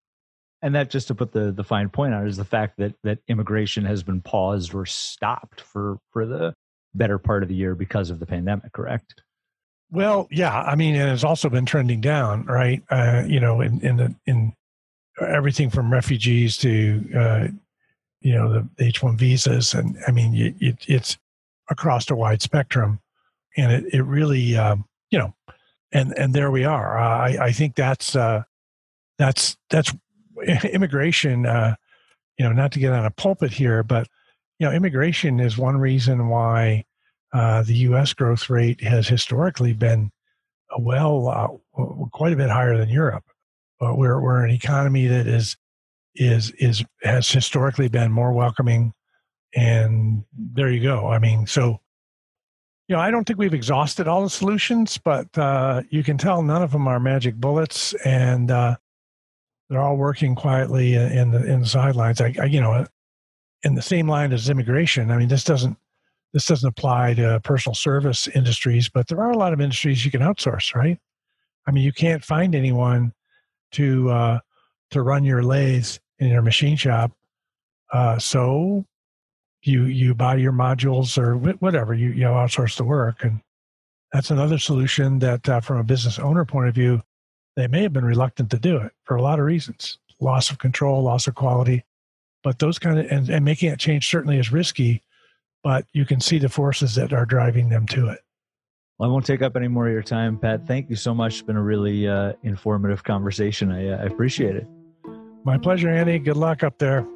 And 0.63 0.75
that 0.75 0.91
just 0.91 1.09
to 1.09 1.15
put 1.15 1.33
the 1.33 1.51
the 1.53 1.65
fine 1.65 1.89
point 1.89 2.15
on 2.15 2.27
is 2.27 2.37
the 2.37 2.45
fact 2.45 2.77
that 2.79 2.95
that 3.03 3.19
immigration 3.29 3.85
has 3.85 4.03
been 4.03 4.21
paused 4.21 4.75
or 4.75 4.87
stopped 4.87 5.61
for 5.61 5.99
for 6.13 6.27
the 6.27 6.55
better 6.95 7.19
part 7.19 7.43
of 7.43 7.49
the 7.49 7.55
year 7.55 7.75
because 7.75 8.11
of 8.11 8.21
the 8.21 8.27
pandemic, 8.27 8.73
correct? 8.73 9.15
Well, 9.93 10.29
yeah, 10.31 10.63
I 10.63 10.77
mean, 10.77 10.95
and 10.95 11.11
it's 11.11 11.25
also 11.25 11.49
been 11.49 11.67
trending 11.67 12.01
down, 12.01 12.45
right? 12.45 12.83
Uh, 12.91 13.25
you 13.27 13.41
know, 13.41 13.61
in 13.61 13.81
in 13.81 13.97
the, 13.97 14.15
in 14.27 14.53
everything 15.21 15.71
from 15.71 15.93
refugees 15.93 16.57
to 16.59 17.11
uh, 17.17 17.49
you 18.21 18.35
know 18.35 18.53
the 18.53 18.85
H 18.85 19.03
one 19.03 19.17
visas, 19.17 19.75
and 19.75 19.99
I 20.07 20.13
mean, 20.13 20.35
it, 20.35 20.55
it, 20.61 20.77
it's 20.87 21.19
across 21.71 22.09
a 22.11 22.15
wide 22.15 22.41
spectrum, 22.41 23.01
and 23.57 23.73
it 23.73 23.95
it 23.95 24.03
really, 24.03 24.57
um, 24.57 24.85
you 25.11 25.19
know, 25.19 25.35
and 25.93 26.13
and 26.17 26.35
there 26.35 26.53
we 26.53 26.65
are. 26.65 26.99
Uh, 26.99 27.19
I 27.19 27.47
I 27.47 27.53
think 27.53 27.75
that's 27.75 28.15
uh, 28.15 28.45
that's 29.19 29.57
that's 29.71 29.93
immigration. 30.73 31.47
Uh, 31.47 31.75
you 32.39 32.45
know, 32.45 32.53
not 32.53 32.73
to 32.73 32.79
get 32.79 32.93
on 32.93 33.05
a 33.05 33.11
pulpit 33.11 33.53
here, 33.53 33.83
but 33.83 34.07
you 34.61 34.67
know, 34.67 34.73
immigration 34.73 35.41
is 35.41 35.59
one 35.59 35.79
reason 35.79 36.29
why 36.29 36.85
uh, 37.33 37.63
the 37.63 37.75
U.S. 37.75 38.13
growth 38.13 38.51
rate 38.51 38.83
has 38.83 39.09
historically 39.09 39.73
been 39.73 40.11
uh, 40.71 40.81
well 40.81 41.29
uh, 41.29 41.83
quite 42.13 42.33
a 42.33 42.37
bit 42.37 42.51
higher 42.51 42.77
than 42.77 42.89
Europe. 42.89 43.25
But 43.79 43.97
we're 43.97 44.21
we're 44.21 44.45
an 44.45 44.51
economy 44.51 45.07
that 45.07 45.27
is 45.27 45.57
is 46.15 46.51
is 46.59 46.85
has 47.03 47.31
historically 47.31 47.89
been 47.89 48.13
more 48.13 48.33
welcoming, 48.33 48.93
and 49.55 50.25
there 50.35 50.71
you 50.71 50.83
go. 50.83 51.09
I 51.09 51.19
mean, 51.19 51.47
so 51.47 51.81
you 52.89 52.97
know, 52.97 53.03
I 53.03 53.13
don't 53.13 53.25
think 53.25 53.39
we've 53.39 53.55
exhausted 53.55 54.09
all 54.09 54.25
the 54.25 54.31
solutions, 54.31 54.99
but 54.99 55.27
uh, 55.39 55.83
you 55.91 56.03
can 56.03 56.19
tell 56.19 56.43
none 56.43 56.63
of 56.63 56.73
them 56.73 56.89
are 56.89 56.99
magic 56.99 57.37
bullets, 57.37 57.95
and 58.05 58.51
uh, 58.51 58.77
they're 59.69 59.81
all 59.81 59.97
working 59.97 60.35
quietly 60.35 60.95
in 60.95 61.31
the 61.31 61.45
in 61.47 61.61
the 61.61 61.67
sidelines. 61.67 62.21
I, 62.21 62.35
I, 62.41 62.47
you 62.47 62.61
know, 62.61 62.85
in 63.63 63.77
the 63.77 63.83
same 63.83 64.09
line 64.09 64.33
as 64.33 64.51
immigration. 64.51 65.11
I 65.11 65.17
mean, 65.17 65.29
this 65.29 65.45
doesn't 65.45 65.79
this 66.33 66.47
doesn't 66.47 66.69
apply 66.69 67.15
to 67.15 67.41
personal 67.43 67.75
service 67.75 68.29
industries, 68.29 68.89
but 68.89 69.09
there 69.09 69.21
are 69.21 69.31
a 69.31 69.39
lot 69.39 69.53
of 69.53 69.61
industries 69.61 70.05
you 70.05 70.11
can 70.11 70.21
outsource, 70.21 70.75
right? 70.75 70.99
I 71.67 71.73
mean, 71.73 71.85
you 71.85 71.93
can't 71.93 72.25
find 72.25 72.55
anyone 72.55 73.13
to 73.73 74.11
uh, 74.11 74.39
to 74.91 75.03
run 75.03 75.25
your 75.25 75.43
lathes 75.43 76.01
in 76.19 76.29
your 76.29 76.43
machine 76.43 76.77
shop, 76.77 77.13
uh, 77.93 78.19
so 78.19 78.85
you 79.63 79.85
you 79.85 80.15
buy 80.15 80.37
your 80.37 80.53
modules 80.53 81.19
or 81.19 81.37
whatever 81.37 81.95
you 81.95 82.11
you 82.11 82.23
know, 82.23 82.33
outsource 82.33 82.77
the 82.77 82.85
work, 82.85 83.25
and 83.25 83.41
that's 84.13 84.31
another 84.31 84.59
solution 84.59 85.19
that, 85.21 85.49
uh, 85.49 85.61
from 85.61 85.79
a 85.79 85.85
business 85.85 86.19
owner 86.19 86.45
point 86.45 86.69
of 86.69 86.75
view, 86.75 87.01
they 87.57 87.69
may 87.69 87.83
have 87.83 87.93
been 87.93 88.05
reluctant 88.05 88.51
to 88.51 88.59
do 88.59 88.77
it 88.79 88.93
for 89.05 89.17
a 89.17 89.23
lot 89.23 89.39
of 89.39 89.45
reasons: 89.45 89.99
loss 90.21 90.51
of 90.51 90.59
control, 90.59 91.03
loss 91.03 91.27
of 91.27 91.35
quality. 91.35 91.85
But 92.43 92.59
those 92.59 92.79
kind 92.79 92.99
of 92.99 93.07
and, 93.11 93.29
and 93.29 93.45
making 93.45 93.71
that 93.71 93.81
change 93.81 94.09
certainly 94.09 94.39
is 94.39 94.53
risky 94.53 95.03
but 95.63 95.85
you 95.93 96.05
can 96.05 96.21
see 96.21 96.39
the 96.39 96.49
forces 96.49 96.95
that 96.95 97.13
are 97.13 97.27
driving 97.27 97.69
them 97.69 97.87
to 97.89 98.09
it. 98.09 98.21
Well, 98.99 99.09
I 99.09 99.13
won't 99.13 99.25
take 99.25 99.43
up 99.43 99.57
any 99.57 99.69
more 99.69 99.87
of 99.87 99.93
your 99.93 100.03
time, 100.03 100.39
Pat. 100.39 100.67
Thank 100.67 100.91
you 100.91 100.97
so 100.97 101.15
much. 101.15 101.35
It's 101.35 101.43
been 101.43 101.57
a 101.57 101.63
really 101.63 102.07
uh, 102.07 102.35
informative 102.43 103.03
conversation. 103.03 103.73
I, 103.73 103.89
uh, 103.89 104.03
I 104.03 104.03
appreciate 104.03 104.57
it. 104.57 104.67
My 105.45 105.57
pleasure, 105.57 105.89
Andy. 105.89 106.19
Good 106.19 106.37
luck 106.37 106.63
up 106.63 106.79
there. 106.79 107.07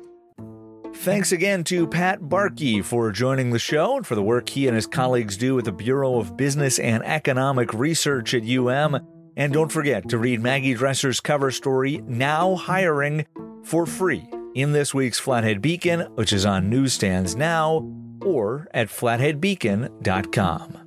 Thanks 0.94 1.32
again 1.32 1.64
to 1.64 1.86
Pat 1.86 2.20
Barkey 2.20 2.82
for 2.82 3.10
joining 3.10 3.50
the 3.50 3.58
show 3.58 3.96
and 3.96 4.06
for 4.06 4.14
the 4.14 4.22
work 4.22 4.48
he 4.48 4.66
and 4.66 4.74
his 4.74 4.86
colleagues 4.86 5.36
do 5.36 5.58
at 5.58 5.64
the 5.64 5.72
Bureau 5.72 6.18
of 6.18 6.36
Business 6.36 6.78
and 6.78 7.04
Economic 7.04 7.74
Research 7.74 8.32
at 8.32 8.48
UM. 8.48 8.98
And 9.36 9.52
don't 9.52 9.72
forget 9.72 10.08
to 10.08 10.16
read 10.16 10.40
Maggie 10.40 10.74
Dresser's 10.74 11.20
cover 11.20 11.50
story, 11.50 12.00
Now 12.06 12.54
Hiring, 12.54 13.26
for 13.64 13.84
free 13.84 14.26
in 14.54 14.72
this 14.72 14.94
week's 14.94 15.18
Flathead 15.18 15.60
Beacon, 15.60 16.00
which 16.14 16.32
is 16.32 16.46
on 16.46 16.70
newsstands 16.70 17.34
now 17.34 17.80
or 18.24 18.68
at 18.72 18.88
flatheadbeacon.com. 18.88 20.80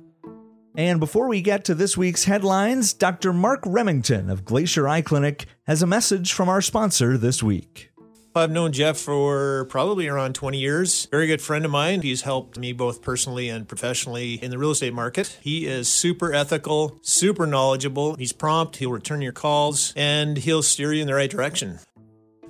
And 0.76 1.00
before 1.00 1.26
we 1.28 1.40
get 1.40 1.64
to 1.64 1.74
this 1.74 1.96
week's 1.96 2.24
headlines, 2.24 2.92
Dr. 2.92 3.32
Mark 3.32 3.60
Remington 3.66 4.30
of 4.30 4.44
Glacier 4.44 4.86
Eye 4.86 5.02
Clinic 5.02 5.46
has 5.66 5.82
a 5.82 5.88
message 5.88 6.32
from 6.32 6.48
our 6.48 6.62
sponsor 6.62 7.18
this 7.18 7.42
week. 7.42 7.90
I've 8.36 8.52
known 8.52 8.72
Jeff 8.72 8.96
for 8.96 9.66
probably 9.68 10.06
around 10.06 10.34
20 10.36 10.58
years. 10.58 11.06
Very 11.06 11.26
good 11.26 11.42
friend 11.42 11.64
of 11.64 11.72
mine. 11.72 12.02
He's 12.02 12.22
helped 12.22 12.56
me 12.56 12.72
both 12.72 13.02
personally 13.02 13.48
and 13.48 13.66
professionally 13.66 14.34
in 14.34 14.52
the 14.52 14.58
real 14.58 14.70
estate 14.70 14.94
market. 14.94 15.38
He 15.40 15.66
is 15.66 15.88
super 15.88 16.32
ethical, 16.32 17.00
super 17.02 17.46
knowledgeable. 17.46 18.14
He's 18.14 18.32
prompt, 18.32 18.76
he'll 18.76 18.92
return 18.92 19.20
your 19.20 19.32
calls, 19.32 19.92
and 19.96 20.36
he'll 20.36 20.62
steer 20.62 20.92
you 20.92 21.00
in 21.00 21.08
the 21.08 21.14
right 21.14 21.30
direction. 21.30 21.80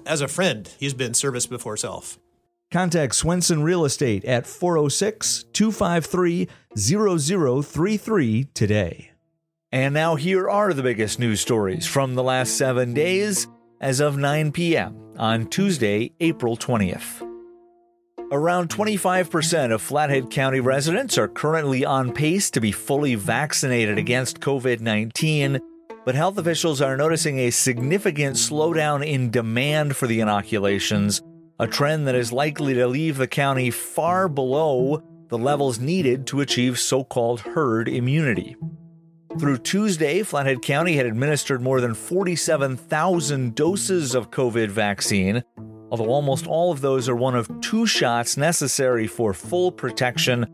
As 0.05 0.21
a 0.21 0.29
friend, 0.29 0.71
he's 0.79 0.95
been 0.95 1.15
service 1.15 1.47
before 1.47 1.79
self. 1.79 2.19
Contact 2.71 3.15
Swenson 3.15 3.63
Real 3.63 3.87
Estate 3.87 4.27
at 4.27 4.47
406 4.47 5.45
253 5.55 6.49
0033 6.77 8.45
today. 8.53 9.13
And 9.73 9.95
now, 9.95 10.17
here 10.17 10.51
are 10.51 10.75
the 10.75 10.83
biggest 10.83 11.19
news 11.19 11.41
stories 11.41 11.87
from 11.87 12.15
the 12.15 12.23
last 12.23 12.59
seven 12.59 12.93
days 12.93 13.47
as 13.81 14.01
of 14.01 14.19
9 14.19 14.53
p.m. 14.53 15.15
on 15.17 15.47
Tuesday, 15.47 16.13
April 16.21 16.59
20th. 16.59 17.27
Around 18.31 18.69
25% 18.69 19.73
of 19.73 19.81
Flathead 19.81 20.31
County 20.31 20.61
residents 20.61 21.17
are 21.17 21.29
currently 21.29 21.87
on 21.87 22.13
pace 22.13 22.51
to 22.51 22.61
be 22.61 22.73
fully 22.73 23.15
vaccinated 23.15 23.97
against 23.97 24.41
COVID 24.41 24.81
19, 24.81 25.59
but 26.05 26.15
health 26.15 26.37
officials 26.37 26.83
are 26.83 26.99
noticing 26.99 27.39
a 27.39 27.51
significant 27.51 28.37
slowdown 28.37 29.07
in 29.07 29.31
demand 29.31 29.97
for 29.97 30.07
the 30.07 30.21
inoculations, 30.21 31.23
a 31.59 31.67
trend 31.67 32.07
that 32.07 32.15
is 32.15 32.33
likely 32.33 32.75
to 32.75 32.87
leave 32.87 33.17
the 33.17 33.27
county 33.27 33.71
far 33.71 34.29
below 34.29 35.03
the 35.29 35.39
levels 35.39 35.79
needed 35.79 36.27
to 36.27 36.41
achieve 36.41 36.79
so 36.79 37.05
called 37.05 37.41
herd 37.41 37.89
immunity. 37.89 38.57
Through 39.39 39.59
Tuesday, 39.59 40.23
Flathead 40.23 40.63
County 40.63 40.97
had 40.97 41.07
administered 41.07 41.61
more 41.61 41.81
than 41.81 41.95
47,000 41.95 43.55
doses 43.55 44.15
of 44.15 44.31
COVID 44.31 44.69
vaccine, 44.69 45.43
although 45.91 46.09
almost 46.09 46.47
all 46.47 46.73
of 46.73 46.81
those 46.81 47.09
are 47.09 47.17
one 47.17 47.37
of 47.37 47.51
two 47.61 47.87
shots 47.87 48.37
necessary 48.37 49.07
for 49.07 49.35
full 49.35 49.71
protection. 49.71 50.47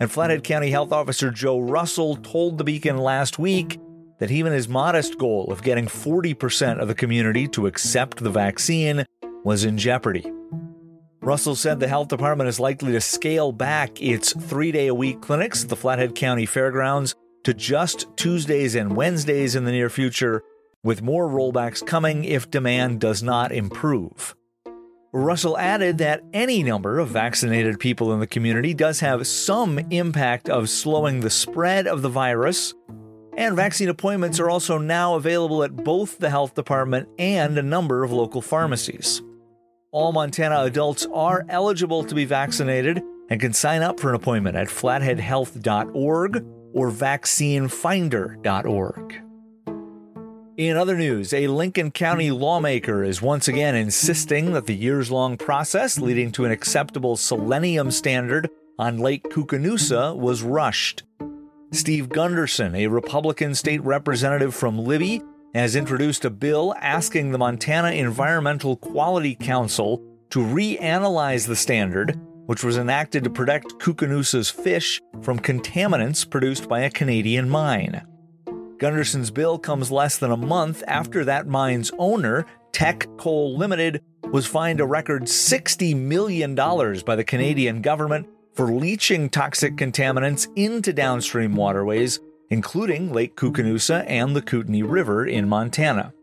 And 0.00 0.10
Flathead 0.10 0.44
County 0.44 0.70
Health 0.70 0.92
Officer 0.92 1.30
Joe 1.30 1.58
Russell 1.58 2.16
told 2.16 2.58
the 2.58 2.64
Beacon 2.64 2.98
last 2.98 3.38
week 3.38 3.78
that 4.18 4.30
even 4.30 4.52
his 4.52 4.68
modest 4.68 5.18
goal 5.18 5.50
of 5.50 5.62
getting 5.62 5.86
40% 5.86 6.78
of 6.78 6.88
the 6.88 6.94
community 6.94 7.48
to 7.48 7.66
accept 7.66 8.18
the 8.18 8.30
vaccine 8.30 9.04
was 9.44 9.64
in 9.64 9.78
jeopardy. 9.78 10.30
Russell 11.20 11.54
said 11.54 11.80
the 11.80 11.88
health 11.88 12.08
department 12.08 12.48
is 12.48 12.60
likely 12.60 12.92
to 12.92 13.00
scale 13.00 13.52
back 13.52 14.02
its 14.02 14.32
three 14.32 14.72
day 14.72 14.88
a 14.88 14.94
week 14.94 15.22
clinics 15.22 15.62
at 15.62 15.70
the 15.70 15.76
Flathead 15.76 16.14
County 16.14 16.44
Fairgrounds 16.44 17.14
to 17.44 17.54
just 17.54 18.06
Tuesdays 18.16 18.74
and 18.74 18.96
Wednesdays 18.96 19.54
in 19.54 19.64
the 19.64 19.72
near 19.72 19.88
future, 19.88 20.42
with 20.82 21.02
more 21.02 21.28
rollbacks 21.28 21.86
coming 21.86 22.24
if 22.24 22.50
demand 22.50 23.00
does 23.00 23.22
not 23.22 23.52
improve. 23.52 24.34
Russell 25.12 25.56
added 25.56 25.98
that 25.98 26.24
any 26.32 26.62
number 26.62 26.98
of 26.98 27.08
vaccinated 27.08 27.78
people 27.78 28.12
in 28.12 28.20
the 28.20 28.26
community 28.26 28.74
does 28.74 29.00
have 29.00 29.26
some 29.26 29.78
impact 29.90 30.50
of 30.50 30.68
slowing 30.68 31.20
the 31.20 31.30
spread 31.30 31.86
of 31.86 32.02
the 32.02 32.08
virus, 32.08 32.74
and 33.36 33.56
vaccine 33.56 33.88
appointments 33.88 34.40
are 34.40 34.50
also 34.50 34.76
now 34.76 35.14
available 35.14 35.62
at 35.62 35.76
both 35.76 36.18
the 36.18 36.30
health 36.30 36.54
department 36.54 37.08
and 37.18 37.56
a 37.56 37.62
number 37.62 38.04
of 38.04 38.12
local 38.12 38.42
pharmacies. 38.42 39.22
All 39.94 40.12
Montana 40.12 40.62
adults 40.62 41.06
are 41.14 41.46
eligible 41.48 42.02
to 42.02 42.16
be 42.16 42.24
vaccinated 42.24 43.00
and 43.30 43.40
can 43.40 43.52
sign 43.52 43.80
up 43.80 44.00
for 44.00 44.08
an 44.08 44.16
appointment 44.16 44.56
at 44.56 44.66
flatheadhealth.org 44.66 46.44
or 46.72 46.90
vaccinefinder.org. 46.90 49.22
In 50.56 50.76
other 50.76 50.96
news, 50.96 51.32
a 51.32 51.46
Lincoln 51.46 51.92
County 51.92 52.32
lawmaker 52.32 53.04
is 53.04 53.22
once 53.22 53.46
again 53.46 53.76
insisting 53.76 54.52
that 54.54 54.66
the 54.66 54.74
years 54.74 55.12
long 55.12 55.36
process 55.36 55.96
leading 55.96 56.32
to 56.32 56.44
an 56.44 56.50
acceptable 56.50 57.16
selenium 57.16 57.92
standard 57.92 58.50
on 58.80 58.98
Lake 58.98 59.22
Koocanusa 59.30 60.16
was 60.16 60.42
rushed. 60.42 61.04
Steve 61.70 62.08
Gunderson, 62.08 62.74
a 62.74 62.88
Republican 62.88 63.54
state 63.54 63.84
representative 63.84 64.56
from 64.56 64.76
Libby, 64.76 65.22
has 65.54 65.76
introduced 65.76 66.24
a 66.24 66.30
bill 66.30 66.74
asking 66.80 67.30
the 67.30 67.38
Montana 67.38 67.92
Environmental 67.92 68.76
Quality 68.76 69.34
Council 69.34 70.02
to 70.30 70.40
reanalyze 70.40 71.46
the 71.46 71.56
standard 71.56 72.18
which 72.46 72.64
was 72.64 72.76
enacted 72.76 73.24
to 73.24 73.30
protect 73.30 73.78
Koocanusa's 73.78 74.50
fish 74.50 75.00
from 75.22 75.38
contaminants 75.38 76.28
produced 76.28 76.68
by 76.68 76.80
a 76.80 76.90
Canadian 76.90 77.48
mine. 77.48 78.06
Gunderson's 78.78 79.30
bill 79.30 79.58
comes 79.58 79.90
less 79.90 80.18
than 80.18 80.30
a 80.30 80.36
month 80.36 80.82
after 80.86 81.24
that 81.24 81.46
mine's 81.46 81.90
owner, 81.98 82.44
Teck 82.72 83.06
Coal 83.16 83.56
Limited, 83.56 84.02
was 84.24 84.46
fined 84.46 84.80
a 84.80 84.86
record 84.86 85.22
$60 85.22 85.96
million 85.96 86.54
by 86.54 87.16
the 87.16 87.24
Canadian 87.24 87.80
government 87.80 88.28
for 88.52 88.72
leaching 88.72 89.30
toxic 89.30 89.76
contaminants 89.76 90.48
into 90.56 90.92
downstream 90.92 91.56
waterways, 91.56 92.20
including 92.54 93.12
Lake 93.12 93.34
Koocanusa 93.34 94.04
and 94.06 94.36
the 94.36 94.40
Kootenai 94.40 94.82
River 94.82 95.26
in 95.26 95.48
Montana. 95.48 96.14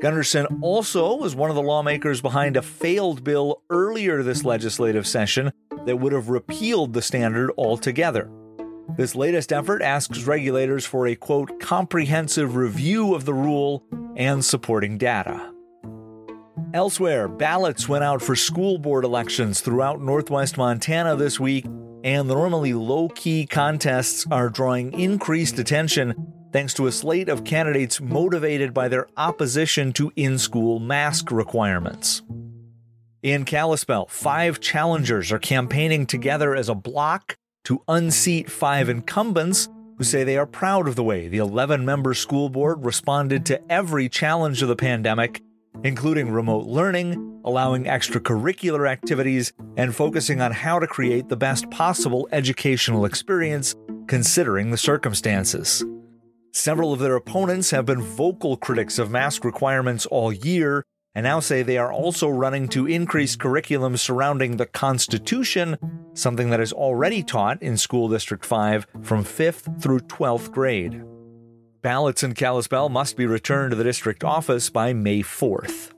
Gunderson 0.00 0.46
also 0.62 1.16
was 1.16 1.34
one 1.34 1.50
of 1.50 1.56
the 1.56 1.62
lawmakers 1.62 2.20
behind 2.20 2.56
a 2.56 2.62
failed 2.62 3.24
bill 3.24 3.60
earlier 3.70 4.22
this 4.22 4.44
legislative 4.44 5.04
session 5.04 5.52
that 5.84 5.96
would 5.96 6.12
have 6.12 6.28
repealed 6.28 6.92
the 6.92 7.02
standard 7.02 7.50
altogether. 7.58 8.30
This 8.96 9.16
latest 9.16 9.52
effort 9.52 9.82
asks 9.82 10.22
regulators 10.22 10.86
for 10.86 11.08
a 11.08 11.16
quote, 11.16 11.58
comprehensive 11.58 12.54
review 12.54 13.12
of 13.12 13.24
the 13.24 13.34
rule 13.34 13.82
and 14.14 14.44
supporting 14.44 14.96
data. 14.96 15.52
Elsewhere, 16.72 17.26
ballots 17.26 17.88
went 17.88 18.04
out 18.04 18.22
for 18.22 18.36
school 18.36 18.78
board 18.78 19.04
elections 19.04 19.60
throughout 19.60 20.00
northwest 20.00 20.56
Montana 20.56 21.16
this 21.16 21.40
week, 21.40 21.66
and 22.04 22.28
the 22.28 22.34
normally 22.34 22.74
low 22.74 23.08
key 23.08 23.46
contests 23.46 24.26
are 24.30 24.50
drawing 24.50 24.92
increased 24.92 25.58
attention 25.58 26.32
thanks 26.52 26.74
to 26.74 26.86
a 26.86 26.92
slate 26.92 27.28
of 27.28 27.44
candidates 27.44 28.00
motivated 28.00 28.72
by 28.72 28.86
their 28.86 29.08
opposition 29.16 29.92
to 29.94 30.12
in 30.14 30.38
school 30.38 30.78
mask 30.78 31.32
requirements. 31.32 32.22
In 33.22 33.46
Kalispell, 33.46 34.06
five 34.06 34.60
challengers 34.60 35.32
are 35.32 35.38
campaigning 35.38 36.06
together 36.06 36.54
as 36.54 36.68
a 36.68 36.74
block 36.74 37.36
to 37.64 37.82
unseat 37.88 38.50
five 38.50 38.90
incumbents 38.90 39.68
who 39.96 40.04
say 40.04 40.24
they 40.24 40.36
are 40.36 40.46
proud 40.46 40.86
of 40.86 40.96
the 40.96 41.02
way 41.02 41.28
the 41.28 41.38
11 41.38 41.86
member 41.86 42.12
school 42.12 42.50
board 42.50 42.84
responded 42.84 43.46
to 43.46 43.72
every 43.72 44.10
challenge 44.10 44.60
of 44.60 44.68
the 44.68 44.76
pandemic, 44.76 45.40
including 45.82 46.30
remote 46.30 46.66
learning, 46.66 47.40
allowing 47.44 47.84
extracurricular 47.84 48.88
activities, 48.88 49.52
and 49.76 49.94
focusing 49.94 50.40
on 50.40 50.52
how 50.52 50.78
to 50.78 50.86
create 50.86 51.28
the 51.28 51.36
best 51.36 51.68
possible 51.70 52.28
educational 52.32 53.04
experience 53.04 53.74
considering 54.06 54.70
the 54.70 54.76
circumstances. 54.76 55.84
Several 56.52 56.92
of 56.92 57.00
their 57.00 57.16
opponents 57.16 57.70
have 57.70 57.86
been 57.86 58.00
vocal 58.00 58.56
critics 58.56 58.98
of 58.98 59.10
mask 59.10 59.44
requirements 59.44 60.06
all 60.06 60.32
year 60.32 60.84
and 61.14 61.24
now 61.24 61.40
say 61.40 61.62
they 61.62 61.78
are 61.78 61.92
also 61.92 62.28
running 62.28 62.68
to 62.68 62.86
increase 62.86 63.36
curriculum 63.36 63.96
surrounding 63.96 64.56
the 64.56 64.66
Constitution, 64.66 65.76
something 66.14 66.50
that 66.50 66.60
is 66.60 66.72
already 66.72 67.22
taught 67.22 67.62
in 67.62 67.76
School 67.76 68.08
District 68.08 68.44
5 68.44 68.86
from 69.02 69.24
5th 69.24 69.80
through 69.80 70.00
12th 70.00 70.50
grade. 70.50 71.02
Ballots 71.84 72.22
in 72.22 72.32
Kalispell 72.32 72.88
must 72.88 73.14
be 73.14 73.26
returned 73.26 73.72
to 73.72 73.76
the 73.76 73.84
district 73.84 74.24
office 74.24 74.70
by 74.70 74.94
May 74.94 75.20
4th. 75.20 75.92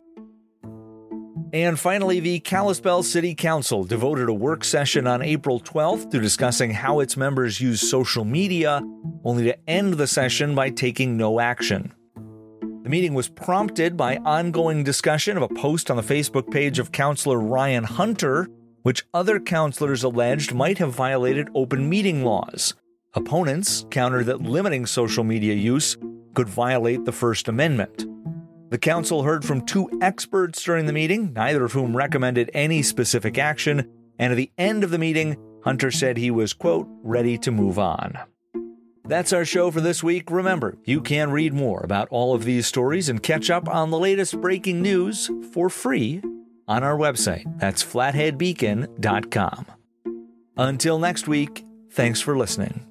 And 1.53 1.79
finally, 1.79 2.19
the 2.19 2.41
Kalispell 2.41 3.05
City 3.05 3.37
Council 3.37 3.85
devoted 3.85 4.29
a 4.29 4.35
work 4.35 4.65
session 4.65 5.07
on 5.07 5.23
April 5.23 5.61
12th 5.61 6.11
to 6.11 6.19
discussing 6.19 6.73
how 6.73 6.99
its 6.99 7.17
members 7.17 7.61
use 7.61 7.89
social 7.89 8.25
media, 8.25 8.83
only 9.23 9.45
to 9.45 9.71
end 9.71 9.95
the 9.95 10.09
session 10.09 10.57
by 10.57 10.71
taking 10.71 11.17
no 11.17 11.39
action. 11.39 11.95
The 12.83 12.91
meeting 12.91 13.15
was 13.15 13.29
prompted 13.29 13.97
by 13.97 14.17
ongoing 14.17 14.83
discussion 14.83 15.37
of 15.37 15.45
a 15.45 15.55
post 15.55 15.89
on 15.89 15.97
the 15.97 16.03
Facebook 16.03 16.51
page 16.51 16.81
of 16.81 16.91
Councillor 16.91 17.39
Ryan 17.39 17.85
Hunter, 17.85 18.49
which 18.83 19.07
other 19.15 19.39
councillors 19.39 20.03
alleged 20.03 20.53
might 20.53 20.79
have 20.79 20.93
violated 20.93 21.49
open 21.55 21.89
meeting 21.89 22.25
laws. 22.25 22.75
Opponents 23.17 23.87
countered 23.91 24.27
that 24.27 24.43
limiting 24.43 24.85
social 24.85 25.25
media 25.25 25.55
use 25.55 25.97
could 26.35 26.51
violate 26.51 27.07
the 27.07 27.13
First 27.13 27.49
Amendment. 27.49 28.05
The 28.71 28.77
council 28.77 29.23
heard 29.23 29.43
from 29.43 29.65
two 29.65 29.89
experts 30.03 30.63
during 30.63 30.85
the 30.85 30.93
meeting, 30.93 31.33
neither 31.33 31.65
of 31.65 31.73
whom 31.73 31.97
recommended 31.97 32.51
any 32.53 32.83
specific 32.83 33.39
action, 33.39 33.91
and 34.19 34.33
at 34.33 34.37
the 34.37 34.53
end 34.59 34.85
of 34.85 34.91
the 34.91 34.99
meeting, 34.99 35.37
Hunter 35.65 35.91
said 35.91 36.19
he 36.19 36.31
was, 36.31 36.53
quote, 36.53 36.87
ready 37.03 37.39
to 37.39 37.51
move 37.51 37.79
on. 37.79 38.19
That's 39.07 39.33
our 39.33 39.47
show 39.47 39.71
for 39.71 39.81
this 39.81 40.03
week. 40.03 40.31
Remember, 40.31 40.77
you 40.85 41.01
can 41.01 41.31
read 41.31 41.55
more 41.55 41.81
about 41.83 42.09
all 42.11 42.35
of 42.35 42.45
these 42.45 42.67
stories 42.67 43.09
and 43.09 43.23
catch 43.23 43.49
up 43.49 43.67
on 43.67 43.91
the 43.91 43.99
latest 43.99 44.39
breaking 44.43 44.83
news 44.83 45.31
for 45.53 45.71
free 45.71 46.21
on 46.69 46.85
our 46.85 46.99
website. 46.99 47.45
That's 47.59 47.83
flatheadbeacon.com. 47.83 49.67
Until 50.59 50.99
next 50.99 51.29
week, 51.29 51.65
thanks 51.93 52.21
for 52.21 52.37
listening. 52.37 52.87